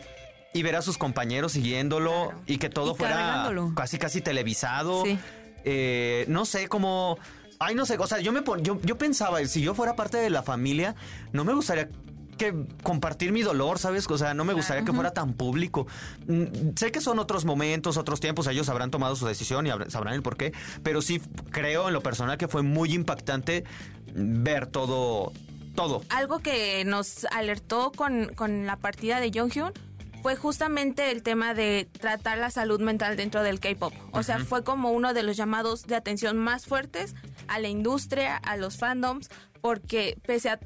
y 0.55 0.63
ver 0.63 0.77
a 0.77 0.83
sus 0.83 0.99
compañeros 0.99 1.53
siguiéndolo 1.53 2.33
y 2.47 2.59
que 2.59 2.71
todo 2.71 2.93
Y 2.93 2.97
fuera 2.97 3.53
casi 3.75 3.99
casi 3.99 4.21
televisado. 4.21 5.05
Sí. 5.05 5.19
Eh, 5.65 6.25
no 6.29 6.45
sé 6.45 6.69
cómo... 6.69 7.19
Ay, 7.59 7.75
no 7.75 7.85
sé, 7.85 7.99
o 7.99 8.07
sea, 8.07 8.21
yo, 8.21 8.33
me 8.33 8.41
yo, 8.63 8.81
yo 8.83 8.97
pensaba, 8.97 9.45
si 9.45 9.61
yo 9.61 9.75
fuera 9.75 9.95
parte 9.95 10.17
de 10.17 10.31
la 10.31 10.43
familia, 10.43 10.95
no 11.33 11.45
me 11.45 11.53
gustaría 11.53 11.91
que 12.39 12.55
compartir 12.83 13.33
mi 13.33 13.43
dolor, 13.43 13.79
¿sabes? 13.79 14.07
O 14.11 14.17
sea, 14.17 14.33
no 14.33 14.47
me 14.47 14.55
gustaría 14.55 14.83
que 14.83 14.95
fuera 14.95 15.13
tan 15.13 15.35
público. 15.35 15.87
Mm, 16.27 16.75
sé 16.75 16.91
que 16.91 17.03
son 17.03 17.19
otros 17.19 17.45
momentos, 17.45 17.99
otros 17.99 18.19
tiempos, 18.19 18.47
ellos 18.47 18.71
habrán 18.71 18.91
tomado 18.91 19.15
su 19.15 19.27
decisión 19.27 19.67
y 19.67 19.71
sabrán 19.89 20.15
el 20.15 20.23
por 20.23 20.39
qué, 20.39 20.55
pero 20.83 21.03
sí 21.03 21.21
creo 21.51 21.89
en 21.89 21.93
lo 21.93 22.03
personal 22.03 22.39
que 22.39 22.49
fue 22.49 22.63
muy 22.63 22.95
impactante 22.95 23.65
ver 24.15 24.67
todo, 24.69 25.35
todo. 25.83 26.03
Algo 26.09 26.41
que 26.41 26.85
nos 26.85 27.25
alertó 27.27 27.93
con, 27.93 28.35
con 28.35 28.67
la 28.67 28.77
partida 28.77 29.21
de 29.21 29.31
Jonghyun 29.33 29.73
fue 30.23 30.37
justamente 30.37 31.11
el 31.11 31.23
tema 31.23 31.55
de 31.55 31.89
tratar 31.99 32.39
la 32.39 32.51
salud 32.51 32.81
mental 32.81 33.17
dentro 33.17 33.43
del 33.43 33.61
K-pop. 33.61 33.95
O 34.13 34.23
sea, 34.23 34.39
fue 34.41 34.65
como 34.65 34.91
uno 34.91 35.15
de 35.15 35.23
los 35.23 35.37
llamados 35.37 35.87
de 35.87 35.97
atención 35.97 36.37
más 36.37 36.67
fuertes 36.67 37.15
a 37.49 37.59
la 37.59 37.69
industria, 37.69 38.37
a 38.37 38.57
los 38.57 38.77
fandoms, 38.77 39.31
porque 39.61 40.19
pese 40.27 40.51
a 40.51 40.61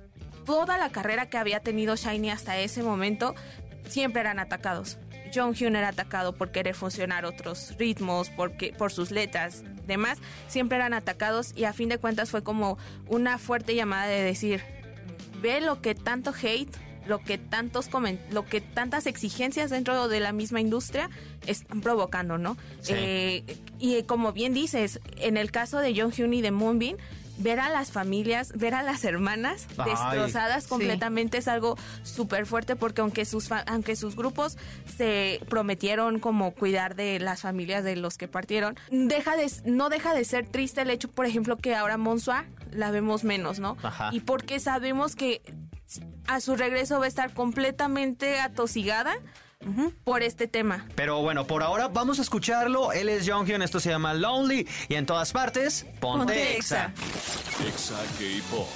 toda 0.44 0.76
la 0.76 0.90
carrera 0.90 1.28
que 1.28 1.38
había 1.38 1.60
tenido 1.60 1.96
Shiny 1.96 2.30
hasta 2.30 2.58
ese 2.58 2.82
momento, 2.82 3.34
siempre 3.88 4.20
eran 4.20 4.38
atacados. 4.38 4.98
Jonghyun 5.34 5.76
era 5.76 5.88
atacado 5.88 6.32
por 6.32 6.50
querer 6.50 6.74
funcionar 6.74 7.24
otros 7.24 7.74
ritmos, 7.78 8.30
porque, 8.30 8.72
por 8.76 8.92
sus 8.92 9.10
letras, 9.10 9.64
demás, 9.86 10.18
siempre 10.48 10.76
eran 10.76 10.94
atacados 10.94 11.52
y 11.56 11.64
a 11.64 11.72
fin 11.72 11.88
de 11.88 11.98
cuentas 11.98 12.30
fue 12.30 12.42
como 12.42 12.78
una 13.08 13.38
fuerte 13.38 13.74
llamada 13.74 14.06
de 14.06 14.22
decir, 14.22 14.62
ve 15.44 15.60
lo 15.60 15.82
que 15.82 15.94
tanto 15.94 16.32
hate 16.32 16.74
lo 17.06 17.18
que 17.18 17.36
tantos 17.36 17.90
lo 18.30 18.46
que 18.46 18.62
tantas 18.62 19.06
exigencias 19.06 19.68
dentro 19.68 20.08
de 20.08 20.20
la 20.20 20.32
misma 20.32 20.62
industria 20.62 21.10
están 21.46 21.82
provocando, 21.82 22.38
¿no? 22.38 22.56
Eh, 22.88 23.44
y 23.78 24.02
como 24.04 24.32
bien 24.32 24.54
dices, 24.54 25.00
en 25.18 25.36
el 25.36 25.50
caso 25.50 25.80
de 25.80 25.92
John 25.94 26.12
Hyun 26.12 26.32
y 26.32 26.40
de 26.40 26.50
Moonbin, 26.50 26.96
ver 27.36 27.60
a 27.60 27.68
las 27.68 27.90
familias, 27.90 28.52
ver 28.54 28.74
a 28.74 28.82
las 28.82 29.04
hermanas 29.04 29.66
destrozadas 29.84 30.66
completamente 30.66 31.38
es 31.38 31.48
algo 31.48 31.76
súper 32.02 32.46
fuerte 32.46 32.76
porque 32.76 33.00
aunque 33.00 33.24
sus 33.24 33.50
aunque 33.66 33.96
sus 33.96 34.16
grupos 34.16 34.56
se 34.96 35.40
prometieron 35.48 36.20
como 36.20 36.52
cuidar 36.52 36.94
de 36.94 37.18
las 37.18 37.42
familias 37.42 37.84
de 37.84 37.96
los 37.96 38.16
que 38.16 38.28
partieron, 38.28 38.76
deja 38.90 39.36
de 39.36 39.50
no 39.64 39.88
deja 39.88 40.14
de 40.14 40.24
ser 40.24 40.46
triste 40.46 40.82
el 40.82 40.90
hecho, 40.90 41.08
por 41.08 41.26
ejemplo, 41.26 41.56
que 41.56 41.74
ahora 41.74 41.96
Monsua 41.96 42.44
la 42.74 42.90
vemos 42.90 43.24
menos, 43.24 43.58
¿no? 43.58 43.76
Y 44.12 44.20
porque 44.20 44.60
sabemos 44.60 45.16
que 45.16 45.42
a 46.26 46.40
su 46.40 46.56
regreso 46.56 46.98
va 46.98 47.04
a 47.04 47.08
estar 47.08 47.32
completamente 47.32 48.40
atosigada 48.40 49.14
por 50.04 50.22
este 50.22 50.46
tema. 50.46 50.86
Pero 50.94 51.22
bueno, 51.22 51.46
por 51.46 51.62
ahora 51.62 51.88
vamos 51.88 52.18
a 52.18 52.22
escucharlo. 52.22 52.92
Él 52.92 53.08
es 53.08 53.28
Jonghyun, 53.28 53.62
esto 53.62 53.80
se 53.80 53.90
llama 53.90 54.12
Lonely 54.14 54.68
y 54.88 54.94
en 54.94 55.06
todas 55.06 55.32
partes, 55.32 55.86
ponte, 56.00 56.56
Exa. 56.56 56.92
Exa 57.66 57.96
K-Pop. 58.18 58.68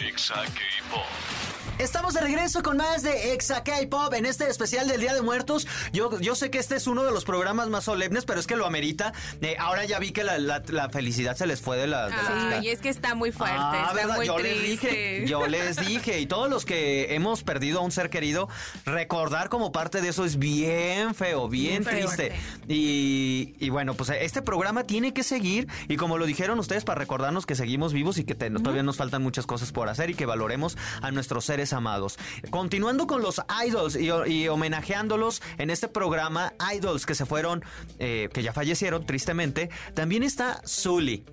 Exa 0.00 0.34
K-Pop. 0.34 1.49
Estamos 1.78 2.14
de 2.14 2.20
regreso 2.20 2.62
con 2.62 2.76
más 2.76 3.02
de 3.02 3.32
Exa 3.32 3.62
K-Pop 3.64 4.12
en 4.14 4.26
este 4.26 4.48
especial 4.48 4.88
del 4.88 5.00
Día 5.00 5.14
de 5.14 5.22
Muertos. 5.22 5.66
Yo, 5.92 6.18
yo 6.20 6.34
sé 6.34 6.50
que 6.50 6.58
este 6.58 6.76
es 6.76 6.86
uno 6.86 7.04
de 7.04 7.10
los 7.10 7.24
programas 7.24 7.68
más 7.68 7.84
solemnes, 7.84 8.24
pero 8.24 8.40
es 8.40 8.46
que 8.46 8.56
lo 8.56 8.66
amerita. 8.66 9.12
Eh, 9.40 9.56
ahora 9.58 9.84
ya 9.84 9.98
vi 9.98 10.10
que 10.12 10.24
la, 10.24 10.88
felicidad 10.90 11.36
se 11.36 11.46
les 11.46 11.60
fue 11.60 11.76
de 11.76 11.86
la... 11.86 12.60
y 12.62 12.68
es 12.68 12.80
que 12.80 12.88
está 12.88 13.14
muy 13.14 13.32
fuerte, 13.32 13.56
ah, 13.58 13.92
está 13.94 14.14
muy 14.14 14.26
yo 14.26 14.38
les 14.38 14.62
dije, 14.62 15.26
yo 15.26 15.46
les 15.48 15.76
dije, 15.76 16.20
y 16.20 16.26
todos 16.26 16.50
los 16.50 16.64
que 16.64 17.14
hemos 17.14 17.42
perdido 17.42 17.80
a 17.80 17.82
un 17.82 17.92
ser 17.92 18.10
querido, 18.10 18.48
recordar 18.84 19.48
como 19.48 19.72
parte 19.72 20.00
de 20.00 20.08
eso 20.08 20.24
es 20.24 20.38
bien 20.38 21.14
feo, 21.14 21.48
bien, 21.48 21.84
triste. 21.84 22.32
Y, 22.68 23.54
y, 23.58 23.70
bueno, 23.70 23.94
pues 23.94 24.10
este 24.10 24.42
programa 24.42 24.84
tiene 24.84 25.12
que 25.12 25.22
seguir, 25.22 25.68
y 25.88 25.96
como 25.96 26.18
lo 26.18 26.26
dijeron 26.26 26.58
ustedes, 26.58 26.84
para 26.84 26.98
recordarnos 26.98 27.46
que 27.46 27.54
seguimos 27.54 27.92
vivos 27.92 28.18
y 28.18 28.24
que 28.24 28.34
todavía 28.34 28.82
nos 28.82 28.96
faltan 28.96 29.22
muchas 29.22 29.46
cosas 29.46 29.72
por 29.72 29.88
hacer 29.88 30.10
y 30.10 30.14
que 30.14 30.26
valoremos 30.26 30.76
a 31.02 31.10
nuestros 31.10 31.44
seres 31.44 31.59
amados. 31.72 32.18
Continuando 32.50 33.06
con 33.06 33.22
los 33.22 33.40
idols 33.66 33.96
y, 33.96 34.48
homenajeándolos 34.48 35.42
en 35.58 35.70
este 35.70 35.88
programa, 35.88 36.54
idols 36.74 37.06
que 37.06 37.14
se 37.14 37.26
fueron, 37.26 37.64
eh, 37.98 38.28
que 38.32 38.42
ya 38.42 38.52
fallecieron 38.52 39.06
tristemente, 39.06 39.70
también 39.94 40.22
está 40.22 40.62
Zully 40.66 41.24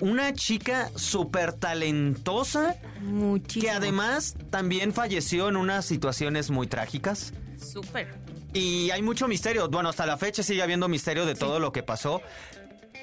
una 0.00 0.34
chica 0.34 0.90
súper 0.94 1.54
talentosa. 1.54 2.76
Muchísimo. 3.00 3.64
Que 3.64 3.70
además 3.70 4.36
también 4.50 4.92
falleció 4.92 5.48
en 5.48 5.56
unas 5.56 5.86
situaciones 5.86 6.50
muy 6.50 6.66
trágicas. 6.66 7.32
Súper. 7.58 8.14
Y 8.52 8.90
hay 8.90 9.02
mucho 9.02 9.28
misterio. 9.28 9.68
Bueno, 9.68 9.88
hasta 9.88 10.06
la 10.06 10.16
fecha 10.16 10.42
sigue 10.42 10.62
habiendo 10.62 10.88
misterio 10.88 11.26
de 11.26 11.34
todo 11.34 11.60
lo 11.60 11.72
que 11.72 11.82
pasó. 11.82 12.22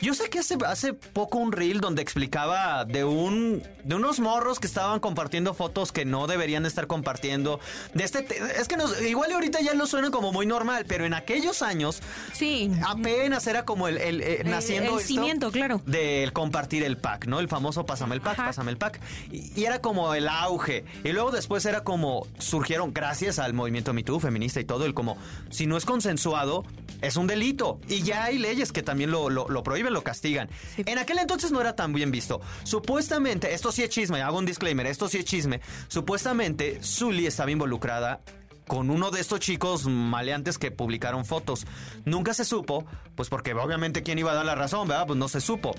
Yo 0.04 0.14
sé 0.14 0.30
que 0.30 0.40
hace, 0.40 0.58
hace 0.68 0.92
poco 0.92 1.38
un 1.38 1.54
reel 1.54 1.80
donde 1.80 2.02
explicaba 2.02 2.84
de 2.84 3.06
un 3.06 3.64
de 3.86 3.96
unos 3.96 4.20
morros 4.20 4.60
que 4.60 4.68
estaban 4.68 5.00
compartiendo 5.00 5.54
fotos 5.54 5.94
que 5.94 6.04
no 6.04 6.28
deberían 6.28 6.66
estar 6.66 6.88
compartiendo. 6.88 7.62
De 7.94 8.04
este 8.04 8.28
es 8.60 8.68
que 8.68 8.76
nos, 8.76 9.02
igual 9.02 9.32
ahorita 9.32 9.62
ya 9.62 9.74
lo 9.74 9.88
suena 9.88 10.12
como 10.12 10.34
muy 10.34 10.46
normal, 10.46 10.84
pero 10.90 11.06
en 11.06 11.14
aquellos 11.14 11.62
años 11.62 12.02
sí. 12.34 12.70
apenas 12.86 13.48
era 13.48 13.64
como 13.64 13.88
el, 13.88 13.98
el, 13.98 14.50
naciendo 14.50 15.00
el 15.00 15.06
cimiento, 15.06 15.52
claro, 15.52 15.82
del 15.86 16.34
compartir 16.34 16.84
el 16.84 16.98
pack, 16.98 17.26
¿no? 17.28 17.40
El 17.40 17.48
famoso 17.48 17.86
pásame 17.86 18.16
el 18.16 18.22
pack, 18.22 18.36
pásame 18.36 18.72
el 18.72 18.78
pack. 18.78 19.00
Y, 19.32 19.64
era 19.64 19.80
como 19.80 20.14
el 20.14 20.28
auge. 20.28 20.84
Y 21.06 21.14
luego 21.14 21.32
después 21.32 21.66
era 21.66 21.86
como 21.86 22.28
surgieron 22.40 22.94
gracias 22.94 23.40
al 23.40 23.54
movimiento 23.54 23.94
Me 23.94 24.04
feminista 24.04 24.60
y 24.60 24.66
todo 24.66 24.86
el 24.86 24.94
como 24.94 25.18
si 25.50 25.66
no 25.66 25.78
es 25.78 25.86
consensuado 25.86 26.66
es 27.02 27.16
un 27.16 27.28
delito. 27.28 27.80
Y 27.88 28.02
ya 28.04 28.26
hay 28.26 28.38
leyes 28.38 28.74
que 28.74 28.84
también 28.84 29.12
lo, 29.12 29.30
lo, 29.30 29.48
lo 29.48 29.64
prohíben 29.64 29.93
lo 29.94 30.04
castigan. 30.04 30.50
En 30.78 30.98
aquel 30.98 31.20
entonces 31.20 31.52
no 31.52 31.62
era 31.62 31.76
tan 31.76 31.94
bien 31.94 32.12
visto. 32.12 32.42
Supuestamente, 32.64 33.54
esto 33.54 33.72
sí 33.72 33.84
es 33.84 33.90
chisme, 33.90 34.22
hago 34.22 34.38
un 34.38 34.46
disclaimer, 34.46 34.86
esto 34.88 35.08
sí 35.08 35.20
es 35.20 35.26
chisme. 35.26 35.62
Supuestamente, 35.88 36.80
Zully 36.84 37.28
estaba 37.28 37.52
involucrada 37.52 38.22
con 38.68 38.90
uno 38.90 39.12
de 39.12 39.20
estos 39.20 39.40
chicos 39.40 39.86
maleantes 39.86 40.58
que 40.58 40.72
publicaron 40.72 41.26
fotos. 41.26 41.66
Nunca 42.06 42.34
se 42.34 42.46
supo, 42.46 42.86
pues 43.16 43.30
porque 43.30 43.54
obviamente 43.54 44.04
quién 44.04 44.20
iba 44.20 44.32
a 44.32 44.36
dar 44.36 44.46
la 44.46 44.56
razón, 44.56 44.88
¿verdad? 44.88 45.08
Pues 45.08 45.20
no 45.20 45.28
se 45.28 45.42
supo. 45.42 45.76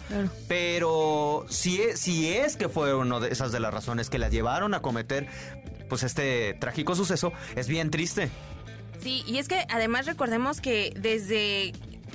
Pero 0.48 1.46
si 1.48 1.80
es, 1.80 2.00
si 2.00 2.28
es 2.32 2.56
que 2.56 2.68
fue 2.68 2.94
una 2.94 3.20
de 3.20 3.30
esas 3.30 3.52
de 3.52 3.60
las 3.60 3.72
razones 3.72 4.10
que 4.10 4.18
la 4.18 4.28
llevaron 4.28 4.74
a 4.74 4.82
cometer 4.82 5.28
pues 5.88 6.02
este 6.02 6.54
trágico 6.54 6.94
suceso, 6.94 7.32
es 7.56 7.68
bien 7.68 7.90
triste. 7.90 8.30
Sí, 9.00 9.22
y 9.26 9.38
es 9.38 9.48
que 9.48 9.66
además 9.68 10.06
recordemos 10.06 10.60
que 10.60 10.94
desde 10.98 11.72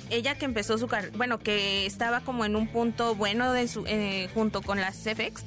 ella 0.10 0.36
que 0.36 0.46
empezó 0.46 0.78
su 0.78 0.88
carrera, 0.88 1.14
bueno, 1.18 1.40
que 1.40 1.86
estaba 1.86 2.22
como 2.22 2.46
en 2.46 2.56
un 2.56 2.68
punto 2.68 3.16
bueno 3.16 3.52
de 3.54 3.68
su, 3.68 3.86
eh, 3.88 4.30
junto 4.34 4.62
con 4.62 4.80
las 4.80 4.98
CFX, 4.98 5.44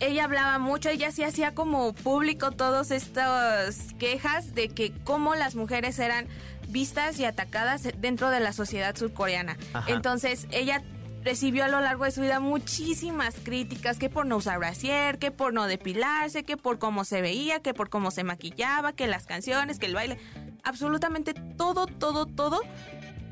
ella 0.00 0.24
hablaba 0.24 0.58
mucho, 0.58 0.88
ella 0.88 1.12
sí 1.12 1.22
hacía 1.22 1.54
como 1.54 1.92
público 1.92 2.52
todas 2.52 2.90
estas 2.90 3.92
quejas 3.98 4.54
de 4.54 4.68
que 4.68 4.92
cómo 5.04 5.34
las 5.34 5.54
mujeres 5.54 5.98
eran 5.98 6.26
vistas 6.68 7.18
y 7.18 7.24
atacadas 7.24 7.86
dentro 7.98 8.30
de 8.30 8.40
la 8.40 8.52
sociedad 8.52 8.96
surcoreana. 8.96 9.58
Entonces, 9.88 10.46
ella 10.50 10.82
recibió 11.22 11.64
a 11.64 11.68
lo 11.68 11.80
largo 11.80 12.04
de 12.04 12.12
su 12.12 12.22
vida 12.22 12.40
muchísimas 12.40 13.34
críticas, 13.42 13.98
que 13.98 14.08
por 14.08 14.24
no 14.24 14.36
usar 14.38 14.58
brasier, 14.58 15.18
que 15.18 15.30
por 15.30 15.52
no 15.52 15.66
depilarse, 15.66 16.44
que 16.44 16.56
por 16.56 16.78
cómo 16.78 17.04
se 17.04 17.20
veía, 17.20 17.60
que 17.60 17.74
por 17.74 17.90
cómo 17.90 18.10
se 18.10 18.24
maquillaba, 18.24 18.94
que 18.94 19.06
las 19.06 19.26
canciones, 19.26 19.78
que 19.78 19.86
el 19.86 19.94
baile, 19.94 20.18
absolutamente 20.62 21.34
todo, 21.34 21.86
todo, 21.86 22.24
todo 22.24 22.62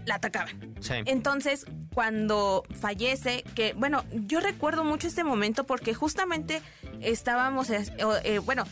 la 0.08 0.16
atacaban. 0.16 0.74
Entonces, 1.04 1.66
cuando 1.94 2.64
fallece, 2.80 3.44
que 3.54 3.74
bueno, 3.74 4.04
yo 4.10 4.40
recuerdo 4.40 4.82
mucho 4.82 5.06
este 5.06 5.22
momento 5.22 5.64
porque 5.64 5.94
justamente 5.94 6.62
estábamos, 7.00 7.70
eh, 7.70 7.84
eh, 8.24 8.38
bueno, 8.38 8.64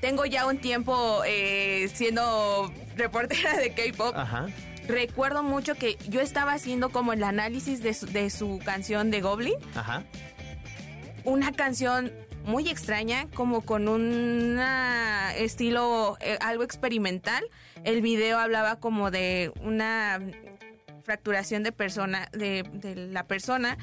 tengo 0.00 0.26
ya 0.26 0.46
un 0.46 0.58
tiempo 0.58 1.22
eh, 1.24 1.88
siendo 1.94 2.72
reportera 2.96 3.56
de 3.56 3.72
K-pop. 3.72 4.14
Recuerdo 4.88 5.44
mucho 5.44 5.76
que 5.76 5.96
yo 6.08 6.20
estaba 6.20 6.54
haciendo 6.54 6.90
como 6.90 7.12
el 7.12 7.22
análisis 7.22 7.82
de 7.82 7.94
su, 7.94 8.06
de 8.06 8.28
su 8.30 8.58
canción 8.64 9.12
de 9.12 9.20
Goblin. 9.20 9.54
Ajá. 9.76 10.02
Una 11.22 11.52
canción 11.52 12.12
muy 12.44 12.68
extraña, 12.68 13.28
como 13.32 13.60
con 13.60 13.86
un 13.86 14.58
estilo 15.36 16.18
algo 16.40 16.64
experimental. 16.64 17.44
El 17.84 18.02
video 18.02 18.38
hablaba 18.38 18.80
como 18.80 19.12
de 19.12 19.52
una 19.60 20.18
fracturación 21.02 21.62
de 21.62 21.72
persona, 21.72 22.28
de, 22.32 22.64
la 23.10 23.24
persona. 23.24 23.78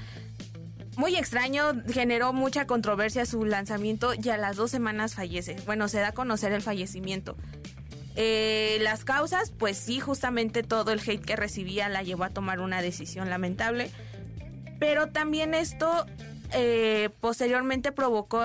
Muy 0.96 1.16
extraño, 1.16 1.74
generó 1.92 2.34
mucha 2.34 2.66
controversia 2.66 3.26
su 3.26 3.46
lanzamiento 3.46 4.14
y 4.22 4.30
a 4.30 4.38
las 4.38 4.58
dos 4.58 4.72
semanas 4.72 5.16
fallece. 5.16 5.56
Bueno, 5.66 5.88
se 5.88 6.00
da 6.00 6.10
a 6.10 6.12
conocer 6.12 6.52
el 6.52 6.62
fallecimiento. 6.62 7.38
Eh, 8.16 8.80
las 8.82 9.06
causas, 9.06 9.52
pues 9.52 9.78
sí, 9.78 10.00
justamente 10.00 10.64
todo 10.64 10.92
el 10.92 11.00
hate 11.00 11.24
que 11.24 11.36
recibía 11.36 11.88
la 11.88 12.04
llevó 12.04 12.26
a 12.26 12.30
tomar 12.32 12.60
una 12.60 12.82
decisión 12.82 13.30
lamentable. 13.30 13.92
Pero 14.80 15.08
también 15.08 15.54
esto 15.54 16.06
eh, 16.52 17.10
posteriormente 17.22 17.92
provocó 17.92 18.42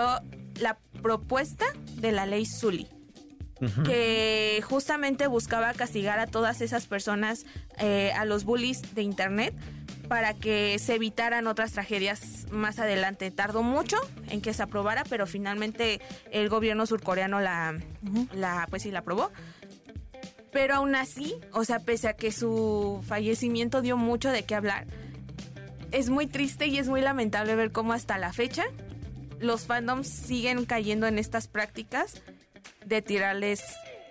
la 0.61 0.78
propuesta 1.02 1.64
de 1.97 2.12
la 2.12 2.26
ley 2.26 2.47
Zully 2.47 2.93
que 3.85 4.62
justamente 4.68 5.26
buscaba 5.26 5.73
castigar 5.75 6.18
a 6.18 6.26
todas 6.26 6.61
esas 6.61 6.87
personas, 6.87 7.44
eh, 7.78 8.12
a 8.16 8.25
los 8.25 8.44
bullies 8.44 8.94
de 8.94 9.02
Internet, 9.02 9.54
para 10.09 10.35
que 10.35 10.78
se 10.78 10.94
evitaran 10.94 11.47
otras 11.47 11.73
tragedias 11.73 12.47
más 12.50 12.78
adelante. 12.78 13.30
Tardó 13.30 13.62
mucho 13.62 13.97
en 14.28 14.40
que 14.40 14.52
se 14.52 14.62
aprobara, 14.62 15.04
pero 15.09 15.26
finalmente 15.26 16.00
el 16.30 16.49
gobierno 16.49 16.87
surcoreano 16.87 17.40
la, 17.40 17.78
la 18.35 18.66
pues 18.71 18.83
sí 18.83 18.90
la 18.90 19.00
aprobó. 19.00 19.30
Pero 20.52 20.75
aún 20.76 20.94
así, 20.94 21.35
o 21.52 21.64
sea, 21.64 21.80
pese 21.80 22.09
a 22.09 22.12
que 22.12 22.30
su 22.30 23.02
fallecimiento 23.06 23.83
dio 23.83 23.97
mucho 23.97 24.30
de 24.30 24.44
qué 24.44 24.54
hablar, 24.54 24.87
es 25.90 26.11
muy 26.11 26.26
triste 26.26 26.66
y 26.66 26.78
es 26.78 26.88
muy 26.88 27.00
lamentable 27.00 27.56
ver 27.56 27.73
cómo 27.73 27.92
hasta 27.92 28.18
la 28.18 28.33
fecha 28.33 28.64
los 29.40 29.66
fandoms 29.66 30.09
siguen 30.09 30.64
cayendo 30.64 31.06
en 31.06 31.18
estas 31.18 31.49
prácticas 31.49 32.23
de 32.85 33.03
tirarles 33.03 33.62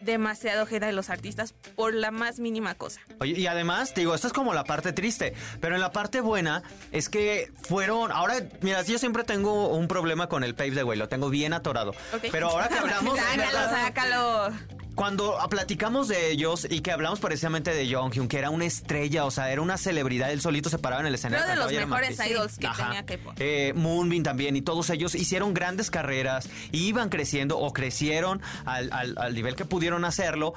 demasiado 0.02 0.66
hate 0.70 0.84
a 0.84 0.92
los 0.92 1.10
artistas 1.10 1.54
por 1.76 1.94
la 1.94 2.12
más 2.12 2.40
mínima 2.40 2.76
cosa. 2.76 3.02
Oye, 3.20 3.40
y 3.40 3.48
además, 3.48 3.94
te 3.94 4.02
digo, 4.02 4.14
esto 4.14 4.28
es 4.28 4.34
como 4.34 4.54
la 4.54 4.64
parte 4.64 4.92
triste, 4.94 5.34
pero 5.62 5.76
en 5.76 5.82
la 5.82 5.92
parte 5.92 6.22
buena 6.22 6.62
es 6.92 7.10
que 7.10 7.52
fueron, 7.64 8.12
ahora, 8.12 8.36
mira, 8.62 8.82
yo 8.84 9.00
siempre 9.00 9.24
tengo 9.24 9.70
un 9.70 9.88
problema 9.88 10.28
con 10.28 10.44
el 10.44 10.56
Pave 10.56 10.72
de 10.72 10.84
güey, 10.84 11.00
lo 11.00 11.08
tengo 11.08 11.30
bien 11.30 11.54
atorado. 11.54 11.94
Pero 12.32 12.50
ahora 12.50 12.68
que 12.68 12.76
hablamos... 12.80 13.18
sácalo, 13.18 13.70
sácalo. 13.70 14.83
Cuando 14.96 15.36
platicamos 15.50 16.08
de 16.08 16.30
ellos 16.32 16.68
y 16.70 16.82
que 16.82 16.92
hablamos 16.92 17.20
precisamente 17.20 17.74
de 17.74 17.92
Jonghyun, 17.92 18.28
que 18.28 18.38
era 18.38 18.50
una 18.52 18.66
estrella, 18.66 19.26
o 19.26 19.32
sea, 19.32 19.52
era 19.52 19.62
una 19.62 19.78
celebridad, 19.78 20.32
él 20.32 20.40
solito 20.40 20.70
se 20.70 20.78
paraba 20.78 21.02
en 21.02 21.08
el 21.08 21.16
escenario. 21.16 21.46
Uno 21.46 21.68
de 21.68 21.74
los 21.80 21.88
mejores 21.90 22.20
idols 22.30 22.58
que 22.60 22.68
Ajá. 22.68 22.86
tenía 22.86 23.06
K-pop. 23.06 23.34
Eh, 23.40 23.74
Moonbin 23.76 24.22
también, 24.22 24.56
y 24.56 24.62
todos 24.62 24.90
ellos 24.92 25.16
hicieron 25.16 25.54
grandes 25.54 25.90
carreras, 25.90 26.48
iban 26.72 27.10
creciendo 27.10 27.58
o 27.58 27.74
crecieron 27.74 28.42
al, 28.66 28.92
al- 28.94 29.18
al 29.18 29.34
nivel 29.34 29.56
que 29.56 29.66
pudieron 29.66 30.06
hacerlo. 30.06 30.54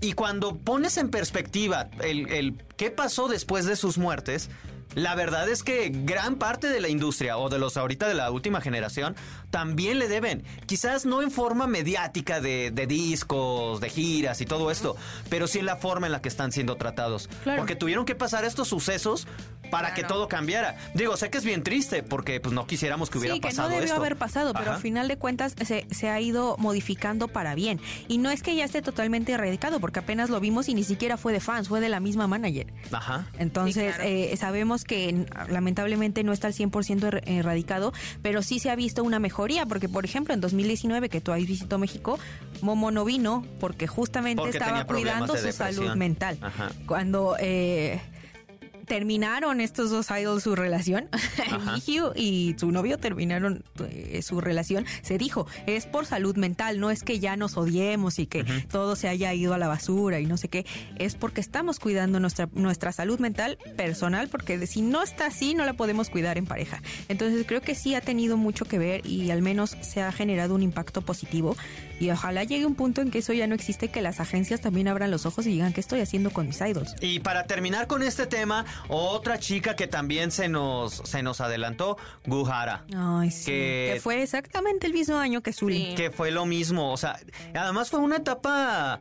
Y 0.00 0.14
cuando 0.14 0.56
pones 0.58 0.96
en 0.96 1.10
perspectiva 1.10 1.88
el, 2.02 2.28
el 2.32 2.56
qué 2.76 2.90
pasó 2.90 3.28
después 3.28 3.66
de 3.66 3.76
sus 3.76 3.98
muertes, 3.98 4.50
la 4.94 5.14
verdad 5.14 5.48
es 5.48 5.62
que 5.62 5.90
gran 5.92 6.36
parte 6.36 6.68
de 6.68 6.80
la 6.80 6.88
industria 6.88 7.36
o 7.38 7.48
de 7.48 7.58
los 7.58 7.76
ahorita 7.76 8.06
de 8.08 8.14
la 8.14 8.30
última 8.30 8.60
generación 8.60 9.14
también 9.50 9.98
le 9.98 10.08
deben. 10.08 10.44
Quizás 10.66 11.04
no 11.06 11.22
en 11.22 11.30
forma 11.30 11.66
mediática 11.66 12.40
de, 12.40 12.70
de 12.70 12.86
discos, 12.86 13.80
de 13.80 13.90
giras 13.90 14.40
y 14.40 14.46
todo 14.46 14.70
esto, 14.70 14.96
pero 15.28 15.46
sí 15.46 15.58
en 15.58 15.66
la 15.66 15.76
forma 15.76 16.06
en 16.06 16.12
la 16.12 16.22
que 16.22 16.28
están 16.28 16.52
siendo 16.52 16.76
tratados. 16.76 17.28
Claro. 17.42 17.58
Porque 17.60 17.76
tuvieron 17.76 18.04
que 18.04 18.14
pasar 18.14 18.44
estos 18.44 18.68
sucesos 18.68 19.26
para 19.70 19.94
que 19.94 20.04
todo 20.04 20.28
cambiara. 20.28 20.76
Digo, 20.94 21.16
sé 21.16 21.30
que 21.30 21.38
es 21.38 21.44
bien 21.44 21.62
triste 21.62 22.02
porque 22.02 22.40
pues 22.40 22.54
no 22.54 22.66
quisiéramos 22.66 23.08
que 23.08 23.16
hubiera 23.18 23.34
sí, 23.36 23.40
que 23.40 23.48
pasado 23.48 23.68
no 23.70 23.74
debió 23.76 23.86
esto. 23.86 23.96
haber 24.00 24.16
pasado, 24.16 24.52
pero 24.52 24.66
Ajá. 24.66 24.74
al 24.74 24.80
final 24.82 25.08
de 25.08 25.16
cuentas 25.16 25.54
se, 25.64 25.86
se 25.90 26.10
ha 26.10 26.20
ido 26.20 26.56
modificando 26.58 27.28
para 27.28 27.54
bien. 27.54 27.80
Y 28.08 28.18
no 28.18 28.30
es 28.30 28.42
que 28.42 28.54
ya 28.54 28.64
esté 28.64 28.82
totalmente 28.82 29.32
erradicado, 29.32 29.80
porque 29.80 30.00
apenas 30.00 30.28
lo 30.28 30.40
vimos 30.40 30.68
y 30.68 30.74
ni 30.74 30.84
siquiera 30.84 31.16
fue 31.16 31.32
de 31.32 31.40
fans, 31.40 31.68
fue 31.68 31.80
de 31.80 31.88
la 31.88 32.00
misma 32.00 32.26
manager. 32.26 32.66
Ajá. 32.92 33.26
Entonces, 33.38 33.92
Sí, 33.92 33.96
claro. 33.96 34.02
eh, 34.10 34.36
sabemos 34.36 34.81
que 34.84 35.26
lamentablemente 35.48 36.22
no 36.24 36.32
está 36.32 36.48
al 36.48 36.54
100% 36.54 37.00
er- 37.00 37.22
erradicado, 37.26 37.92
pero 38.22 38.42
sí 38.42 38.58
se 38.58 38.70
ha 38.70 38.76
visto 38.76 39.02
una 39.04 39.18
mejoría, 39.18 39.66
porque 39.66 39.88
por 39.88 40.04
ejemplo 40.04 40.34
en 40.34 40.40
2019 40.40 41.08
que 41.08 41.20
tú 41.20 41.32
ahí 41.32 41.46
visitó 41.46 41.78
México, 41.78 42.18
Momo 42.60 42.90
no 42.90 43.04
vino 43.04 43.44
porque 43.60 43.86
justamente 43.86 44.42
Porque 44.42 44.58
estaba 44.58 44.84
cuidando 44.84 45.32
de 45.34 45.52
su 45.52 45.58
salud 45.58 45.94
mental. 45.96 46.38
Ajá. 46.40 46.70
Cuando... 46.86 47.36
eh, 47.38 48.00
terminaron 48.86 49.60
estos 49.60 49.90
dos 49.90 50.10
idols 50.10 50.42
su 50.42 50.54
relación. 50.54 51.08
Hugh 51.86 52.12
y 52.16 52.54
su 52.58 52.70
novio 52.72 52.98
terminaron 52.98 53.64
eh, 53.88 54.20
su 54.22 54.40
relación, 54.40 54.86
se 55.02 55.18
dijo, 55.18 55.46
es 55.66 55.86
por 55.86 56.06
salud 56.06 56.36
mental, 56.36 56.80
no 56.80 56.90
es 56.90 57.02
que 57.02 57.20
ya 57.20 57.36
nos 57.36 57.56
odiemos 57.56 58.18
y 58.18 58.26
que 58.26 58.44
todo 58.70 58.96
se 58.96 59.08
haya 59.08 59.32
ido 59.34 59.54
a 59.54 59.58
la 59.58 59.68
basura 59.68 60.20
y 60.20 60.26
no 60.26 60.36
sé 60.36 60.48
qué, 60.48 60.66
es 60.96 61.14
porque 61.14 61.40
estamos 61.40 61.78
cuidando 61.78 62.20
nuestra, 62.20 62.48
nuestra 62.52 62.92
salud 62.92 63.18
mental 63.18 63.58
personal, 63.76 64.28
porque 64.28 64.66
si 64.66 64.82
no 64.82 65.02
está 65.02 65.26
así, 65.26 65.54
no 65.54 65.64
la 65.64 65.74
podemos 65.74 66.10
cuidar 66.10 66.38
en 66.38 66.46
pareja. 66.46 66.82
Entonces 67.08 67.44
creo 67.46 67.60
que 67.60 67.74
sí 67.74 67.94
ha 67.94 68.00
tenido 68.00 68.36
mucho 68.36 68.64
que 68.64 68.78
ver 68.78 69.06
y 69.06 69.30
al 69.30 69.42
menos 69.42 69.76
se 69.80 70.02
ha 70.02 70.12
generado 70.12 70.54
un 70.54 70.62
impacto 70.62 71.02
positivo 71.02 71.56
y 72.02 72.10
ojalá 72.10 72.42
llegue 72.42 72.66
un 72.66 72.74
punto 72.74 73.00
en 73.00 73.10
que 73.10 73.18
eso 73.18 73.32
ya 73.32 73.46
no 73.46 73.54
existe, 73.54 73.88
que 73.88 74.02
las 74.02 74.18
agencias 74.18 74.60
también 74.60 74.88
abran 74.88 75.10
los 75.10 75.24
ojos 75.24 75.46
y 75.46 75.50
digan 75.50 75.72
qué 75.72 75.80
estoy 75.80 76.00
haciendo 76.00 76.30
con 76.30 76.48
mis 76.48 76.60
idols. 76.60 76.96
Y 77.00 77.20
para 77.20 77.46
terminar 77.46 77.86
con 77.86 78.02
este 78.02 78.26
tema, 78.26 78.64
otra 78.88 79.38
chica 79.38 79.76
que 79.76 79.86
también 79.86 80.30
se 80.30 80.48
nos, 80.48 80.94
se 80.94 81.22
nos 81.22 81.40
adelantó, 81.40 81.96
Guhara. 82.26 82.84
Ay, 82.96 83.30
sí. 83.30 83.46
Que- 83.46 83.90
Que, 83.94 84.00
fue 84.00 84.22
exactamente 84.22 84.86
el 84.86 84.92
mismo 84.92 85.16
año 85.16 85.40
que 85.42 85.52
Zully. 85.52 85.90
Sí. 85.90 85.94
Que 85.94 86.10
fue 86.10 86.30
lo 86.30 86.46
mismo, 86.46 86.92
o 86.92 86.96
sea, 86.96 87.18
además 87.54 87.90
fue 87.90 88.00
una 88.00 88.16
etapa 88.16 89.00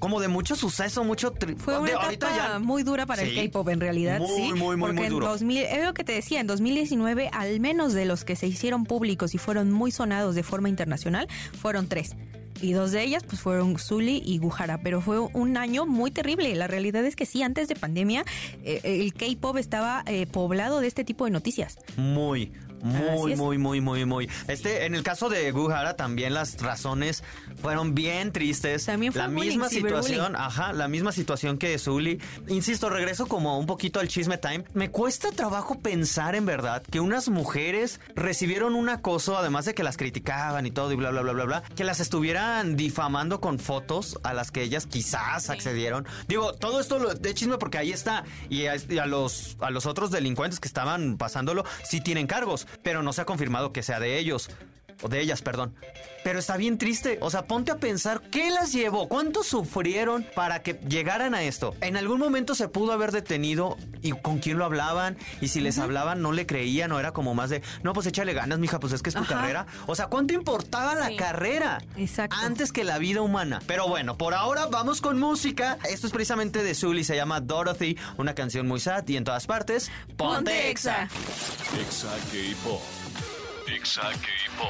como 0.00 0.20
de 0.20 0.28
mucho 0.28 0.54
suceso, 0.54 1.02
mucho... 1.02 1.32
tri- 1.32 1.56
Fue 1.56 1.78
una 1.78 1.90
de- 2.08 2.14
etapa 2.14 2.36
ya- 2.36 2.58
muy 2.58 2.82
dura 2.82 3.06
para 3.06 3.22
Sí. 3.22 3.38
el 3.38 3.46
K-pop 3.50 3.68
en 3.70 3.80
realidad, 3.80 4.18
Muy, 4.18 4.28
sí. 4.28 4.42
muy, 4.52 4.76
muy, 4.76 4.76
porque 4.80 4.94
muy 4.96 5.04
en 5.06 5.10
duro. 5.10 5.28
2000, 5.28 5.62
es 5.62 5.84
lo 5.84 5.94
que 5.94 6.04
te 6.04 6.12
decía, 6.12 6.40
en 6.40 6.46
2019 6.46 7.30
al 7.32 7.58
menos 7.60 7.94
de 7.94 8.04
los 8.04 8.24
que 8.24 8.36
se 8.36 8.46
hicieron 8.46 8.84
públicos 8.84 9.34
y 9.34 9.38
fueron 9.38 9.72
muy 9.72 9.92
sonados 9.92 10.34
de 10.34 10.42
forma 10.42 10.68
internacional, 10.68 11.26
fueron 11.58 11.88
tres. 11.88 12.16
Y 12.60 12.72
dos 12.72 12.92
de 12.92 13.02
ellas 13.02 13.22
pues 13.24 13.40
fueron 13.40 13.78
Zully 13.78 14.22
y 14.24 14.38
Guhara, 14.38 14.78
pero 14.78 15.00
fue 15.00 15.18
un 15.18 15.56
año 15.56 15.86
muy 15.86 16.10
terrible. 16.10 16.54
La 16.54 16.66
realidad 16.66 17.04
es 17.04 17.16
que 17.16 17.26
sí, 17.26 17.42
antes 17.42 17.68
de 17.68 17.76
pandemia 17.76 18.24
eh, 18.64 18.80
el 18.84 19.12
K-pop 19.12 19.56
estaba 19.56 20.02
eh, 20.06 20.26
poblado 20.26 20.80
de 20.80 20.86
este 20.86 21.04
tipo 21.04 21.24
de 21.24 21.30
noticias. 21.30 21.78
Muy, 21.96 22.52
muy, 22.84 23.32
es. 23.32 23.38
muy, 23.38 23.58
muy, 23.58 23.80
muy, 23.80 24.04
muy. 24.04 24.30
Este, 24.48 24.84
en 24.86 24.94
el 24.94 25.02
caso 25.02 25.28
de 25.28 25.50
Guhara 25.50 25.96
también 25.96 26.34
las 26.34 26.60
razones 26.60 27.22
fueron 27.60 27.94
bien 27.94 28.32
tristes. 28.32 28.86
También 28.86 29.12
fue 29.12 29.22
la 29.22 29.28
bullying, 29.28 29.48
misma 29.50 29.68
situación, 29.68 30.36
ajá, 30.36 30.72
la 30.72 30.88
misma 30.88 31.12
situación 31.12 31.58
que 31.58 31.78
Zully. 31.78 32.20
Insisto, 32.48 32.90
regreso 32.90 33.26
como 33.26 33.58
un 33.58 33.66
poquito 33.66 34.00
al 34.00 34.08
chisme 34.08 34.38
time. 34.38 34.64
Me 34.74 34.90
cuesta 34.90 35.30
trabajo 35.32 35.78
pensar 35.80 36.34
en 36.34 36.46
verdad 36.46 36.82
que 36.90 37.00
unas 37.00 37.28
mujeres 37.28 38.00
recibieron 38.14 38.74
un 38.74 38.88
acoso, 38.88 39.36
además 39.38 39.64
de 39.64 39.74
que 39.74 39.82
las 39.82 39.96
criticaban 39.96 40.66
y 40.66 40.70
todo 40.70 40.92
y 40.92 40.96
bla, 40.96 41.10
bla, 41.10 41.22
bla, 41.22 41.32
bla, 41.32 41.44
bla, 41.44 41.62
que 41.76 41.84
las 41.84 42.00
estuvieran 42.00 42.76
difamando 42.76 43.40
con 43.40 43.58
fotos 43.58 44.18
a 44.22 44.34
las 44.34 44.50
que 44.50 44.62
ellas 44.62 44.86
quizás 44.86 45.50
accedieron. 45.50 46.06
Digo, 46.28 46.52
todo 46.54 46.80
esto 46.80 46.98
lo- 46.98 47.14
de 47.14 47.34
chisme 47.34 47.58
porque 47.58 47.78
ahí 47.78 47.92
está. 47.92 48.24
Y 48.50 48.66
a, 48.66 48.76
y 48.76 48.98
a 48.98 49.06
los, 49.06 49.56
a 49.60 49.70
los 49.70 49.86
otros 49.86 50.10
delincuentes 50.10 50.60
que 50.60 50.68
estaban 50.68 51.16
pasándolo, 51.16 51.64
sí 51.84 52.00
tienen 52.00 52.26
cargos, 52.26 52.66
pero 52.82 53.02
no 53.02 53.12
se 53.12 53.22
ha 53.22 53.24
confirmado 53.24 53.72
que 53.72 53.82
sea 53.82 54.00
de 54.00 54.18
ellos. 54.18 54.50
O 55.04 55.08
de 55.10 55.20
ellas, 55.20 55.42
perdón. 55.42 55.74
Pero 56.24 56.38
está 56.38 56.56
bien 56.56 56.78
triste. 56.78 57.18
O 57.20 57.28
sea, 57.28 57.46
ponte 57.46 57.70
a 57.70 57.76
pensar 57.76 58.22
qué 58.30 58.50
las 58.50 58.72
llevó, 58.72 59.06
cuánto 59.06 59.42
sufrieron 59.42 60.26
para 60.34 60.62
que 60.62 60.80
llegaran 60.88 61.34
a 61.34 61.42
esto. 61.42 61.74
En 61.82 61.98
algún 61.98 62.18
momento 62.18 62.54
se 62.54 62.68
pudo 62.68 62.92
haber 62.92 63.12
detenido 63.12 63.76
y 64.00 64.12
con 64.12 64.38
quién 64.38 64.56
lo 64.56 64.64
hablaban. 64.64 65.18
Y 65.42 65.48
si 65.48 65.60
les 65.60 65.78
hablaban, 65.78 66.22
no 66.22 66.32
le 66.32 66.46
creían, 66.46 66.90
o 66.92 66.98
era 66.98 67.12
como 67.12 67.34
más 67.34 67.50
de, 67.50 67.60
no, 67.82 67.92
pues 67.92 68.06
échale 68.06 68.32
ganas, 68.32 68.58
mija, 68.58 68.80
pues 68.80 68.94
es 68.94 69.02
que 69.02 69.10
es 69.10 69.14
tu 69.14 69.20
Ajá. 69.24 69.34
carrera. 69.34 69.66
O 69.86 69.94
sea, 69.94 70.06
¿cuánto 70.06 70.32
importaba 70.32 70.94
la 70.94 71.14
carrera? 71.16 71.82
Exacto. 71.98 72.34
Antes 72.40 72.72
que 72.72 72.84
la 72.84 72.96
vida 72.96 73.20
humana. 73.20 73.60
Pero 73.66 73.86
bueno, 73.86 74.16
por 74.16 74.32
ahora 74.32 74.64
vamos 74.68 75.02
con 75.02 75.20
música. 75.20 75.76
Esto 75.86 76.06
es 76.06 76.14
precisamente 76.14 76.62
de 76.62 76.74
Zully, 76.74 77.04
se 77.04 77.14
llama 77.16 77.42
Dorothy, 77.42 77.98
una 78.16 78.34
canción 78.34 78.66
muy 78.66 78.80
sad 78.80 79.06
y 79.08 79.18
en 79.18 79.24
todas 79.24 79.46
partes. 79.46 79.90
Ponte, 80.16 80.36
Ponte 80.36 80.70
exa. 80.70 81.02
Exa. 81.02 82.08
Exa 82.08 82.08
K-Pop. 82.32 82.80
Exa 83.66 84.02
K-Pop. 84.02 84.68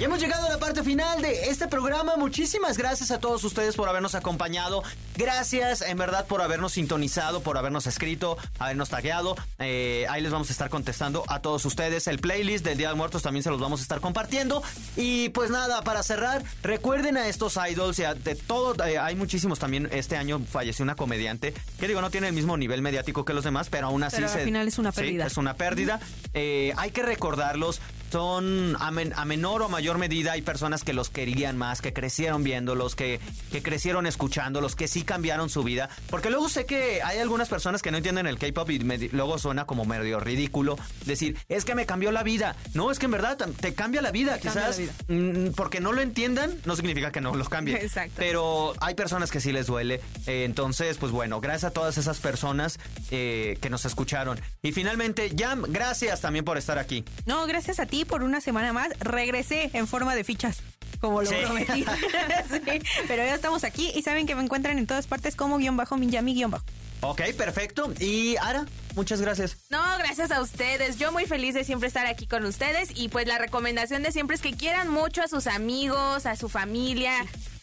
Y 0.00 0.02
hemos 0.02 0.18
llegado 0.18 0.46
a 0.46 0.48
la 0.48 0.58
parte 0.58 0.82
final 0.82 1.22
de 1.22 1.50
este 1.50 1.68
programa. 1.68 2.16
Muchísimas 2.16 2.76
gracias 2.76 3.12
a 3.12 3.20
todos 3.20 3.44
ustedes 3.44 3.76
por 3.76 3.88
habernos 3.88 4.16
acompañado. 4.16 4.82
Gracias, 5.16 5.82
en 5.82 5.96
verdad, 5.96 6.26
por 6.26 6.42
habernos 6.42 6.72
sintonizado, 6.72 7.42
por 7.42 7.56
habernos 7.58 7.86
escrito, 7.86 8.36
habernos 8.58 8.88
tagueado. 8.88 9.36
Eh, 9.60 10.04
ahí 10.10 10.20
les 10.20 10.32
vamos 10.32 10.48
a 10.48 10.52
estar 10.52 10.68
contestando 10.68 11.22
a 11.28 11.38
todos 11.42 11.64
ustedes. 11.64 12.08
El 12.08 12.18
playlist 12.18 12.64
del 12.64 12.76
Día 12.76 12.88
de 12.88 12.94
Muertos 12.96 13.22
también 13.22 13.44
se 13.44 13.50
los 13.50 13.60
vamos 13.60 13.78
a 13.78 13.82
estar 13.84 14.00
compartiendo. 14.00 14.64
Y 14.96 15.28
pues 15.28 15.50
nada, 15.50 15.82
para 15.82 16.02
cerrar, 16.02 16.42
recuerden 16.64 17.16
a 17.16 17.28
estos 17.28 17.56
idols, 17.70 17.96
y 18.00 18.04
a- 18.04 18.14
de 18.14 18.34
todo, 18.34 18.74
eh, 18.84 18.98
hay 18.98 19.14
muchísimos 19.14 19.60
también. 19.60 19.88
Este 19.92 20.16
año 20.16 20.40
falleció 20.50 20.82
una 20.82 20.96
comediante, 20.96 21.54
que 21.78 21.86
digo, 21.86 22.00
no 22.00 22.10
tiene 22.10 22.26
el 22.26 22.32
mismo 22.32 22.56
nivel 22.56 22.82
mediático 22.82 23.24
que 23.24 23.32
los 23.32 23.44
demás, 23.44 23.68
pero 23.70 23.86
aún 23.86 24.02
así 24.02 24.16
Pero 24.16 24.26
al 24.28 24.32
se- 24.32 24.44
final 24.44 24.66
es 24.66 24.78
una 24.78 24.90
sí, 24.90 25.00
pérdida. 25.02 25.26
es 25.26 25.36
una 25.36 25.54
pérdida. 25.54 26.00
Eh, 26.32 26.72
hay 26.78 26.90
que 26.90 27.04
recordarlos. 27.04 27.80
Son 28.14 28.76
a, 28.78 28.92
men- 28.92 29.12
a 29.16 29.24
menor 29.24 29.60
o 29.62 29.68
mayor 29.68 29.98
medida 29.98 30.30
hay 30.30 30.42
personas 30.42 30.84
que 30.84 30.92
los 30.92 31.10
querían 31.10 31.56
más, 31.58 31.82
que 31.82 31.92
crecieron 31.92 32.44
viéndolos, 32.44 32.94
que, 32.94 33.18
que 33.50 33.60
crecieron 33.60 34.06
escuchándolos, 34.06 34.76
que 34.76 34.86
sí 34.86 35.02
cambiaron 35.02 35.50
su 35.50 35.64
vida. 35.64 35.88
Porque 36.10 36.30
luego 36.30 36.48
sé 36.48 36.64
que 36.64 37.02
hay 37.02 37.18
algunas 37.18 37.48
personas 37.48 37.82
que 37.82 37.90
no 37.90 37.96
entienden 37.96 38.28
el 38.28 38.38
K-pop 38.38 38.70
y 38.70 38.78
me- 38.78 38.98
luego 39.10 39.36
suena 39.38 39.64
como 39.64 39.84
medio 39.84 40.20
ridículo 40.20 40.78
decir, 41.06 41.36
es 41.48 41.64
que 41.64 41.74
me 41.74 41.86
cambió 41.86 42.12
la 42.12 42.22
vida. 42.22 42.54
No, 42.72 42.92
es 42.92 43.00
que 43.00 43.06
en 43.06 43.10
verdad 43.10 43.36
te 43.60 43.74
cambia 43.74 44.00
la 44.00 44.12
vida. 44.12 44.36
Te 44.38 44.42
cambia 44.42 44.68
Quizás 44.68 44.78
la 44.78 44.84
vida. 45.16 45.48
mm, 45.48 45.54
porque 45.56 45.80
no 45.80 45.90
lo 45.92 46.00
entiendan, 46.00 46.56
no 46.66 46.76
significa 46.76 47.10
que 47.10 47.20
no 47.20 47.34
los 47.34 47.48
cambie. 47.48 47.74
Exacto. 47.82 48.14
Pero 48.16 48.74
hay 48.80 48.94
personas 48.94 49.32
que 49.32 49.40
sí 49.40 49.50
les 49.50 49.66
duele. 49.66 50.00
Eh, 50.28 50.44
entonces, 50.44 50.98
pues 50.98 51.10
bueno, 51.10 51.40
gracias 51.40 51.64
a 51.64 51.70
todas 51.72 51.98
esas 51.98 52.20
personas 52.20 52.78
eh, 53.10 53.58
que 53.60 53.70
nos 53.70 53.84
escucharon. 53.84 54.40
Y 54.62 54.70
finalmente, 54.70 55.32
Jam, 55.36 55.64
gracias 55.66 56.20
también 56.20 56.44
por 56.44 56.58
estar 56.58 56.78
aquí. 56.78 57.04
No, 57.26 57.44
gracias 57.48 57.80
a 57.80 57.86
ti 57.86 58.03
por 58.04 58.22
una 58.22 58.40
semana 58.40 58.72
más. 58.72 58.88
Regresé 59.00 59.70
en 59.72 59.86
forma 59.86 60.14
de 60.14 60.24
fichas. 60.24 60.58
como 61.00 61.20
lo 61.20 61.28
Sí. 61.28 61.34
prometí. 61.42 61.84
Sí, 62.50 62.60
pero 63.08 63.22
ya 63.24 63.34
estamos 63.34 63.62
aquí 63.64 63.92
y 63.94 64.02
saben 64.02 64.26
que 64.26 64.34
me 64.34 64.42
encuentran 64.42 64.78
en 64.78 64.86
todas 64.86 65.06
partes 65.06 65.36
como 65.36 65.58
guion 65.58 65.76
bajo, 65.76 65.96
Minyami 65.98 66.34
guion 66.34 66.50
bajo. 66.52 66.64
Ok, 67.02 67.20
perfecto. 67.36 67.92
Y 68.00 68.36
Ara, 68.38 68.64
muchas 68.94 69.20
gracias. 69.20 69.58
No, 69.68 69.82
gracias 69.98 70.30
a 70.30 70.40
ustedes. 70.40 70.96
Yo 70.96 71.12
muy 71.12 71.26
feliz 71.26 71.52
de 71.54 71.62
siempre 71.64 71.88
estar 71.88 72.06
aquí 72.06 72.26
con 72.26 72.46
ustedes 72.46 72.88
y 72.94 73.08
pues 73.08 73.26
la 73.26 73.36
recomendación 73.36 74.02
de 74.02 74.12
siempre 74.12 74.36
es 74.36 74.40
que 74.40 74.52
quieran 74.54 74.88
mucho 74.88 75.22
a 75.22 75.28
sus 75.28 75.46
amigos, 75.46 76.24
a 76.24 76.36
su 76.36 76.48
familia. 76.48 77.12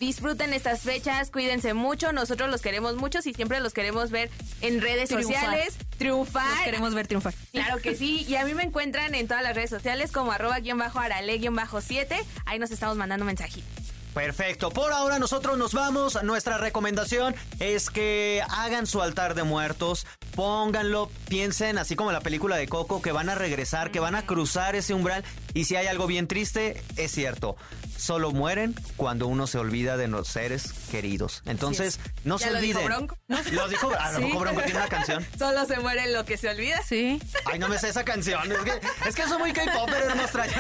Disfruten 0.01 0.51
estas 0.51 0.81
fechas, 0.81 1.29
cuídense 1.29 1.75
mucho. 1.75 2.11
Nosotros 2.11 2.49
los 2.49 2.61
queremos 2.61 2.95
mucho 2.95 3.19
y 3.23 3.35
siempre 3.35 3.59
los 3.59 3.71
queremos 3.71 4.09
ver 4.09 4.31
en 4.61 4.81
redes 4.81 5.09
Triunfar. 5.09 5.35
sociales. 5.35 5.77
Triunfar. 5.99 6.49
Los 6.49 6.59
queremos 6.61 6.93
ver 6.95 7.05
triunfar. 7.05 7.35
Claro 7.51 7.77
que 7.77 7.95
sí. 7.95 8.25
Y 8.27 8.35
a 8.35 8.43
mí 8.43 8.55
me 8.55 8.63
encuentran 8.63 9.13
en 9.13 9.27
todas 9.27 9.43
las 9.43 9.55
redes 9.55 9.69
sociales 9.69 10.11
como 10.11 10.31
arroba 10.31 10.59
guion 10.59 10.79
bajo 10.79 10.99
arale 10.99 11.37
guion 11.37 11.55
bajo 11.55 11.81
7. 11.81 12.17
Ahí 12.47 12.57
nos 12.57 12.71
estamos 12.71 12.97
mandando 12.97 13.25
mensajitos. 13.25 13.69
Perfecto. 14.15 14.71
Por 14.71 14.91
ahora 14.91 15.19
nosotros 15.19 15.57
nos 15.59 15.73
vamos. 15.73 16.21
Nuestra 16.23 16.57
recomendación 16.57 17.35
es 17.59 17.91
que 17.91 18.43
hagan 18.49 18.87
su 18.87 19.01
altar 19.01 19.35
de 19.35 19.43
muertos, 19.43 20.05
pónganlo, 20.35 21.09
piensen, 21.29 21.77
así 21.77 21.95
como 21.95 22.11
la 22.11 22.19
película 22.21 22.57
de 22.57 22.67
Coco, 22.67 23.01
que 23.01 23.11
van 23.11 23.29
a 23.29 23.35
regresar, 23.35 23.91
que 23.91 23.99
van 23.99 24.15
a 24.15 24.25
cruzar 24.25 24.75
ese 24.75 24.93
umbral. 24.93 25.23
Y 25.53 25.65
si 25.65 25.75
hay 25.75 25.87
algo 25.87 26.07
bien 26.07 26.27
triste, 26.27 26.81
es 26.97 27.11
cierto. 27.11 27.55
Solo 27.97 28.31
mueren 28.31 28.73
cuando 28.97 29.27
uno 29.27 29.45
se 29.47 29.57
olvida 29.59 29.95
de 29.97 30.07
los 30.07 30.27
seres 30.27 30.71
queridos. 30.89 31.43
Entonces, 31.45 31.99
no 32.23 32.37
¿Ya 32.39 32.47
se 32.47 32.53
lo 32.53 32.59
dijo 32.61 32.79
olviden. 32.79 32.97
Bronco? 32.97 33.17
Lo 33.51 33.67
dijo, 33.69 33.91
a 33.97 34.11
lo 34.11 34.17
Sí. 34.19 34.23
mejor 34.25 34.41
Bronco 34.41 34.61
tiene 34.63 34.79
una 34.79 34.87
canción. 34.87 35.25
Solo 35.37 35.65
se 35.65 35.79
muere 35.79 36.11
lo 36.11 36.25
que 36.25 36.37
se 36.37 36.49
olvida. 36.49 36.81
Sí. 36.87 37.21
Ay, 37.45 37.59
no 37.59 37.67
me 37.67 37.77
sé 37.77 37.89
esa 37.89 38.03
canción. 38.03 38.51
Es 38.51 38.57
que, 38.59 38.81
es 39.09 39.15
que 39.15 39.27
soy 39.27 39.37
muy 39.39 39.53
K-Popper, 39.53 40.03
hermosa. 40.03 40.43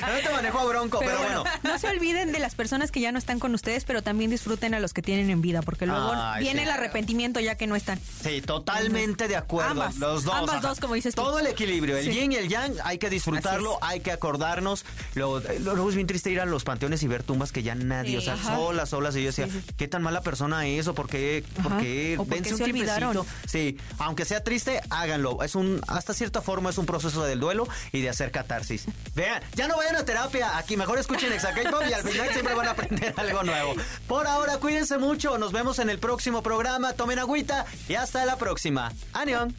No 0.00 0.22
te 0.22 0.30
manejo 0.30 0.58
a 0.60 0.64
Bronco, 0.64 0.98
pero, 1.00 1.18
bueno. 1.18 1.44
no 1.64 1.78
se 1.78 1.88
olviden 1.88 2.32
de 2.32 2.38
las 2.38 2.54
personas 2.54 2.90
que 2.90 3.00
ya 3.00 3.12
no 3.12 3.18
están 3.18 3.38
con 3.38 3.54
ustedes, 3.54 3.84
pero 3.84 4.02
también 4.02 4.30
disfruten 4.30 4.72
a 4.74 4.80
los 4.80 4.92
que 4.94 5.02
tienen 5.02 5.28
en 5.30 5.42
vida, 5.42 5.60
porque 5.62 5.86
luego 5.86 6.12
Ay, 6.14 6.42
viene 6.44 6.60
sí. 6.60 6.64
el 6.66 6.70
arrepentimiento 6.72 7.40
ya 7.40 7.56
que 7.56 7.66
no 7.66 7.76
están. 7.76 8.00
Sí, 8.22 8.40
totalmente 8.40 9.28
de 9.28 9.36
acuerdo. 9.36 9.72
Ambas, 9.72 9.96
los 9.96 10.24
dos. 10.24 10.34
ambas 10.34 10.56
ajá. 10.58 10.68
dos, 10.68 10.80
como 10.80 10.94
dices 10.94 11.14
tú. 11.14 11.22
Todo 11.22 11.38
el 11.40 11.46
equilibrio, 11.46 11.96
el 11.98 12.04
Sí. 12.04 12.10
yin 12.12 12.32
y 12.32 12.36
el 12.36 12.48
yang, 12.48 12.74
hay 12.84 12.98
que 12.98 13.10
disfrutarlo, 13.10 13.78
hay 13.82 13.97
que 14.00 14.12
acordarnos. 14.12 14.84
Luego, 15.14 15.38
eh, 15.40 15.58
luego 15.60 15.88
es 15.88 15.94
bien 15.94 16.06
triste 16.06 16.30
ir 16.30 16.40
a 16.40 16.46
los 16.46 16.64
panteones 16.64 17.02
y 17.02 17.08
ver 17.08 17.22
tumbas 17.22 17.52
que 17.52 17.62
ya 17.62 17.74
nadie, 17.74 18.10
Sí, 18.12 18.16
o 18.16 18.20
sea, 18.20 18.34
ajá. 18.34 18.56
solas, 18.56 18.88
solas. 18.90 19.16
Y 19.16 19.20
yo 19.22 19.26
decía, 19.26 19.48
qué 19.76 19.88
tan 19.88 20.02
mala 20.02 20.20
persona 20.22 20.66
es 20.66 20.86
o 20.88 20.94
por 20.94 21.08
qué, 21.08 21.44
por 21.62 21.78
qué, 21.78 22.16
O 22.18 22.22
un 22.22 22.44
se 22.44 22.64
olvidaron. 22.64 23.26
Sí, 23.46 23.78
aunque 23.98 24.24
sea 24.24 24.42
triste, 24.42 24.80
háganlo. 24.90 25.42
Es 25.42 25.54
un, 25.54 25.80
hasta 25.88 26.14
cierta 26.14 26.42
forma 26.42 26.70
es 26.70 26.78
un 26.78 26.86
proceso 26.86 27.24
del 27.24 27.40
duelo 27.40 27.66
y 27.92 28.00
de 28.00 28.08
hacer 28.08 28.30
catarsis. 28.30 28.86
Vean, 29.14 29.42
ya 29.54 29.68
no 29.68 29.76
vayan 29.76 29.96
a 29.96 30.04
terapia, 30.04 30.56
aquí 30.58 30.76
mejor 30.76 30.98
escuchen 30.98 31.32
Exa 31.32 31.52
K-Pop 31.52 31.82
y 31.88 31.92
al 31.92 32.02
final 32.02 32.28
siempre 32.32 32.54
van 32.54 32.68
a 32.68 32.70
aprender 32.72 33.14
algo 33.16 33.42
nuevo. 33.42 33.74
Por 34.06 34.26
ahora, 34.26 34.58
cuídense 34.58 34.98
mucho, 34.98 35.38
nos 35.38 35.52
vemos 35.52 35.78
en 35.78 35.90
el 35.90 35.98
próximo 35.98 36.42
programa, 36.42 36.92
tomen 36.92 37.18
agüita 37.18 37.66
y 37.88 37.94
hasta 37.94 38.24
la 38.24 38.36
próxima. 38.36 38.92
¡Anión! 39.12 39.54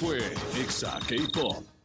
Fue 0.00 0.18
Exa 0.58 0.98
K-Pop. 1.06 1.79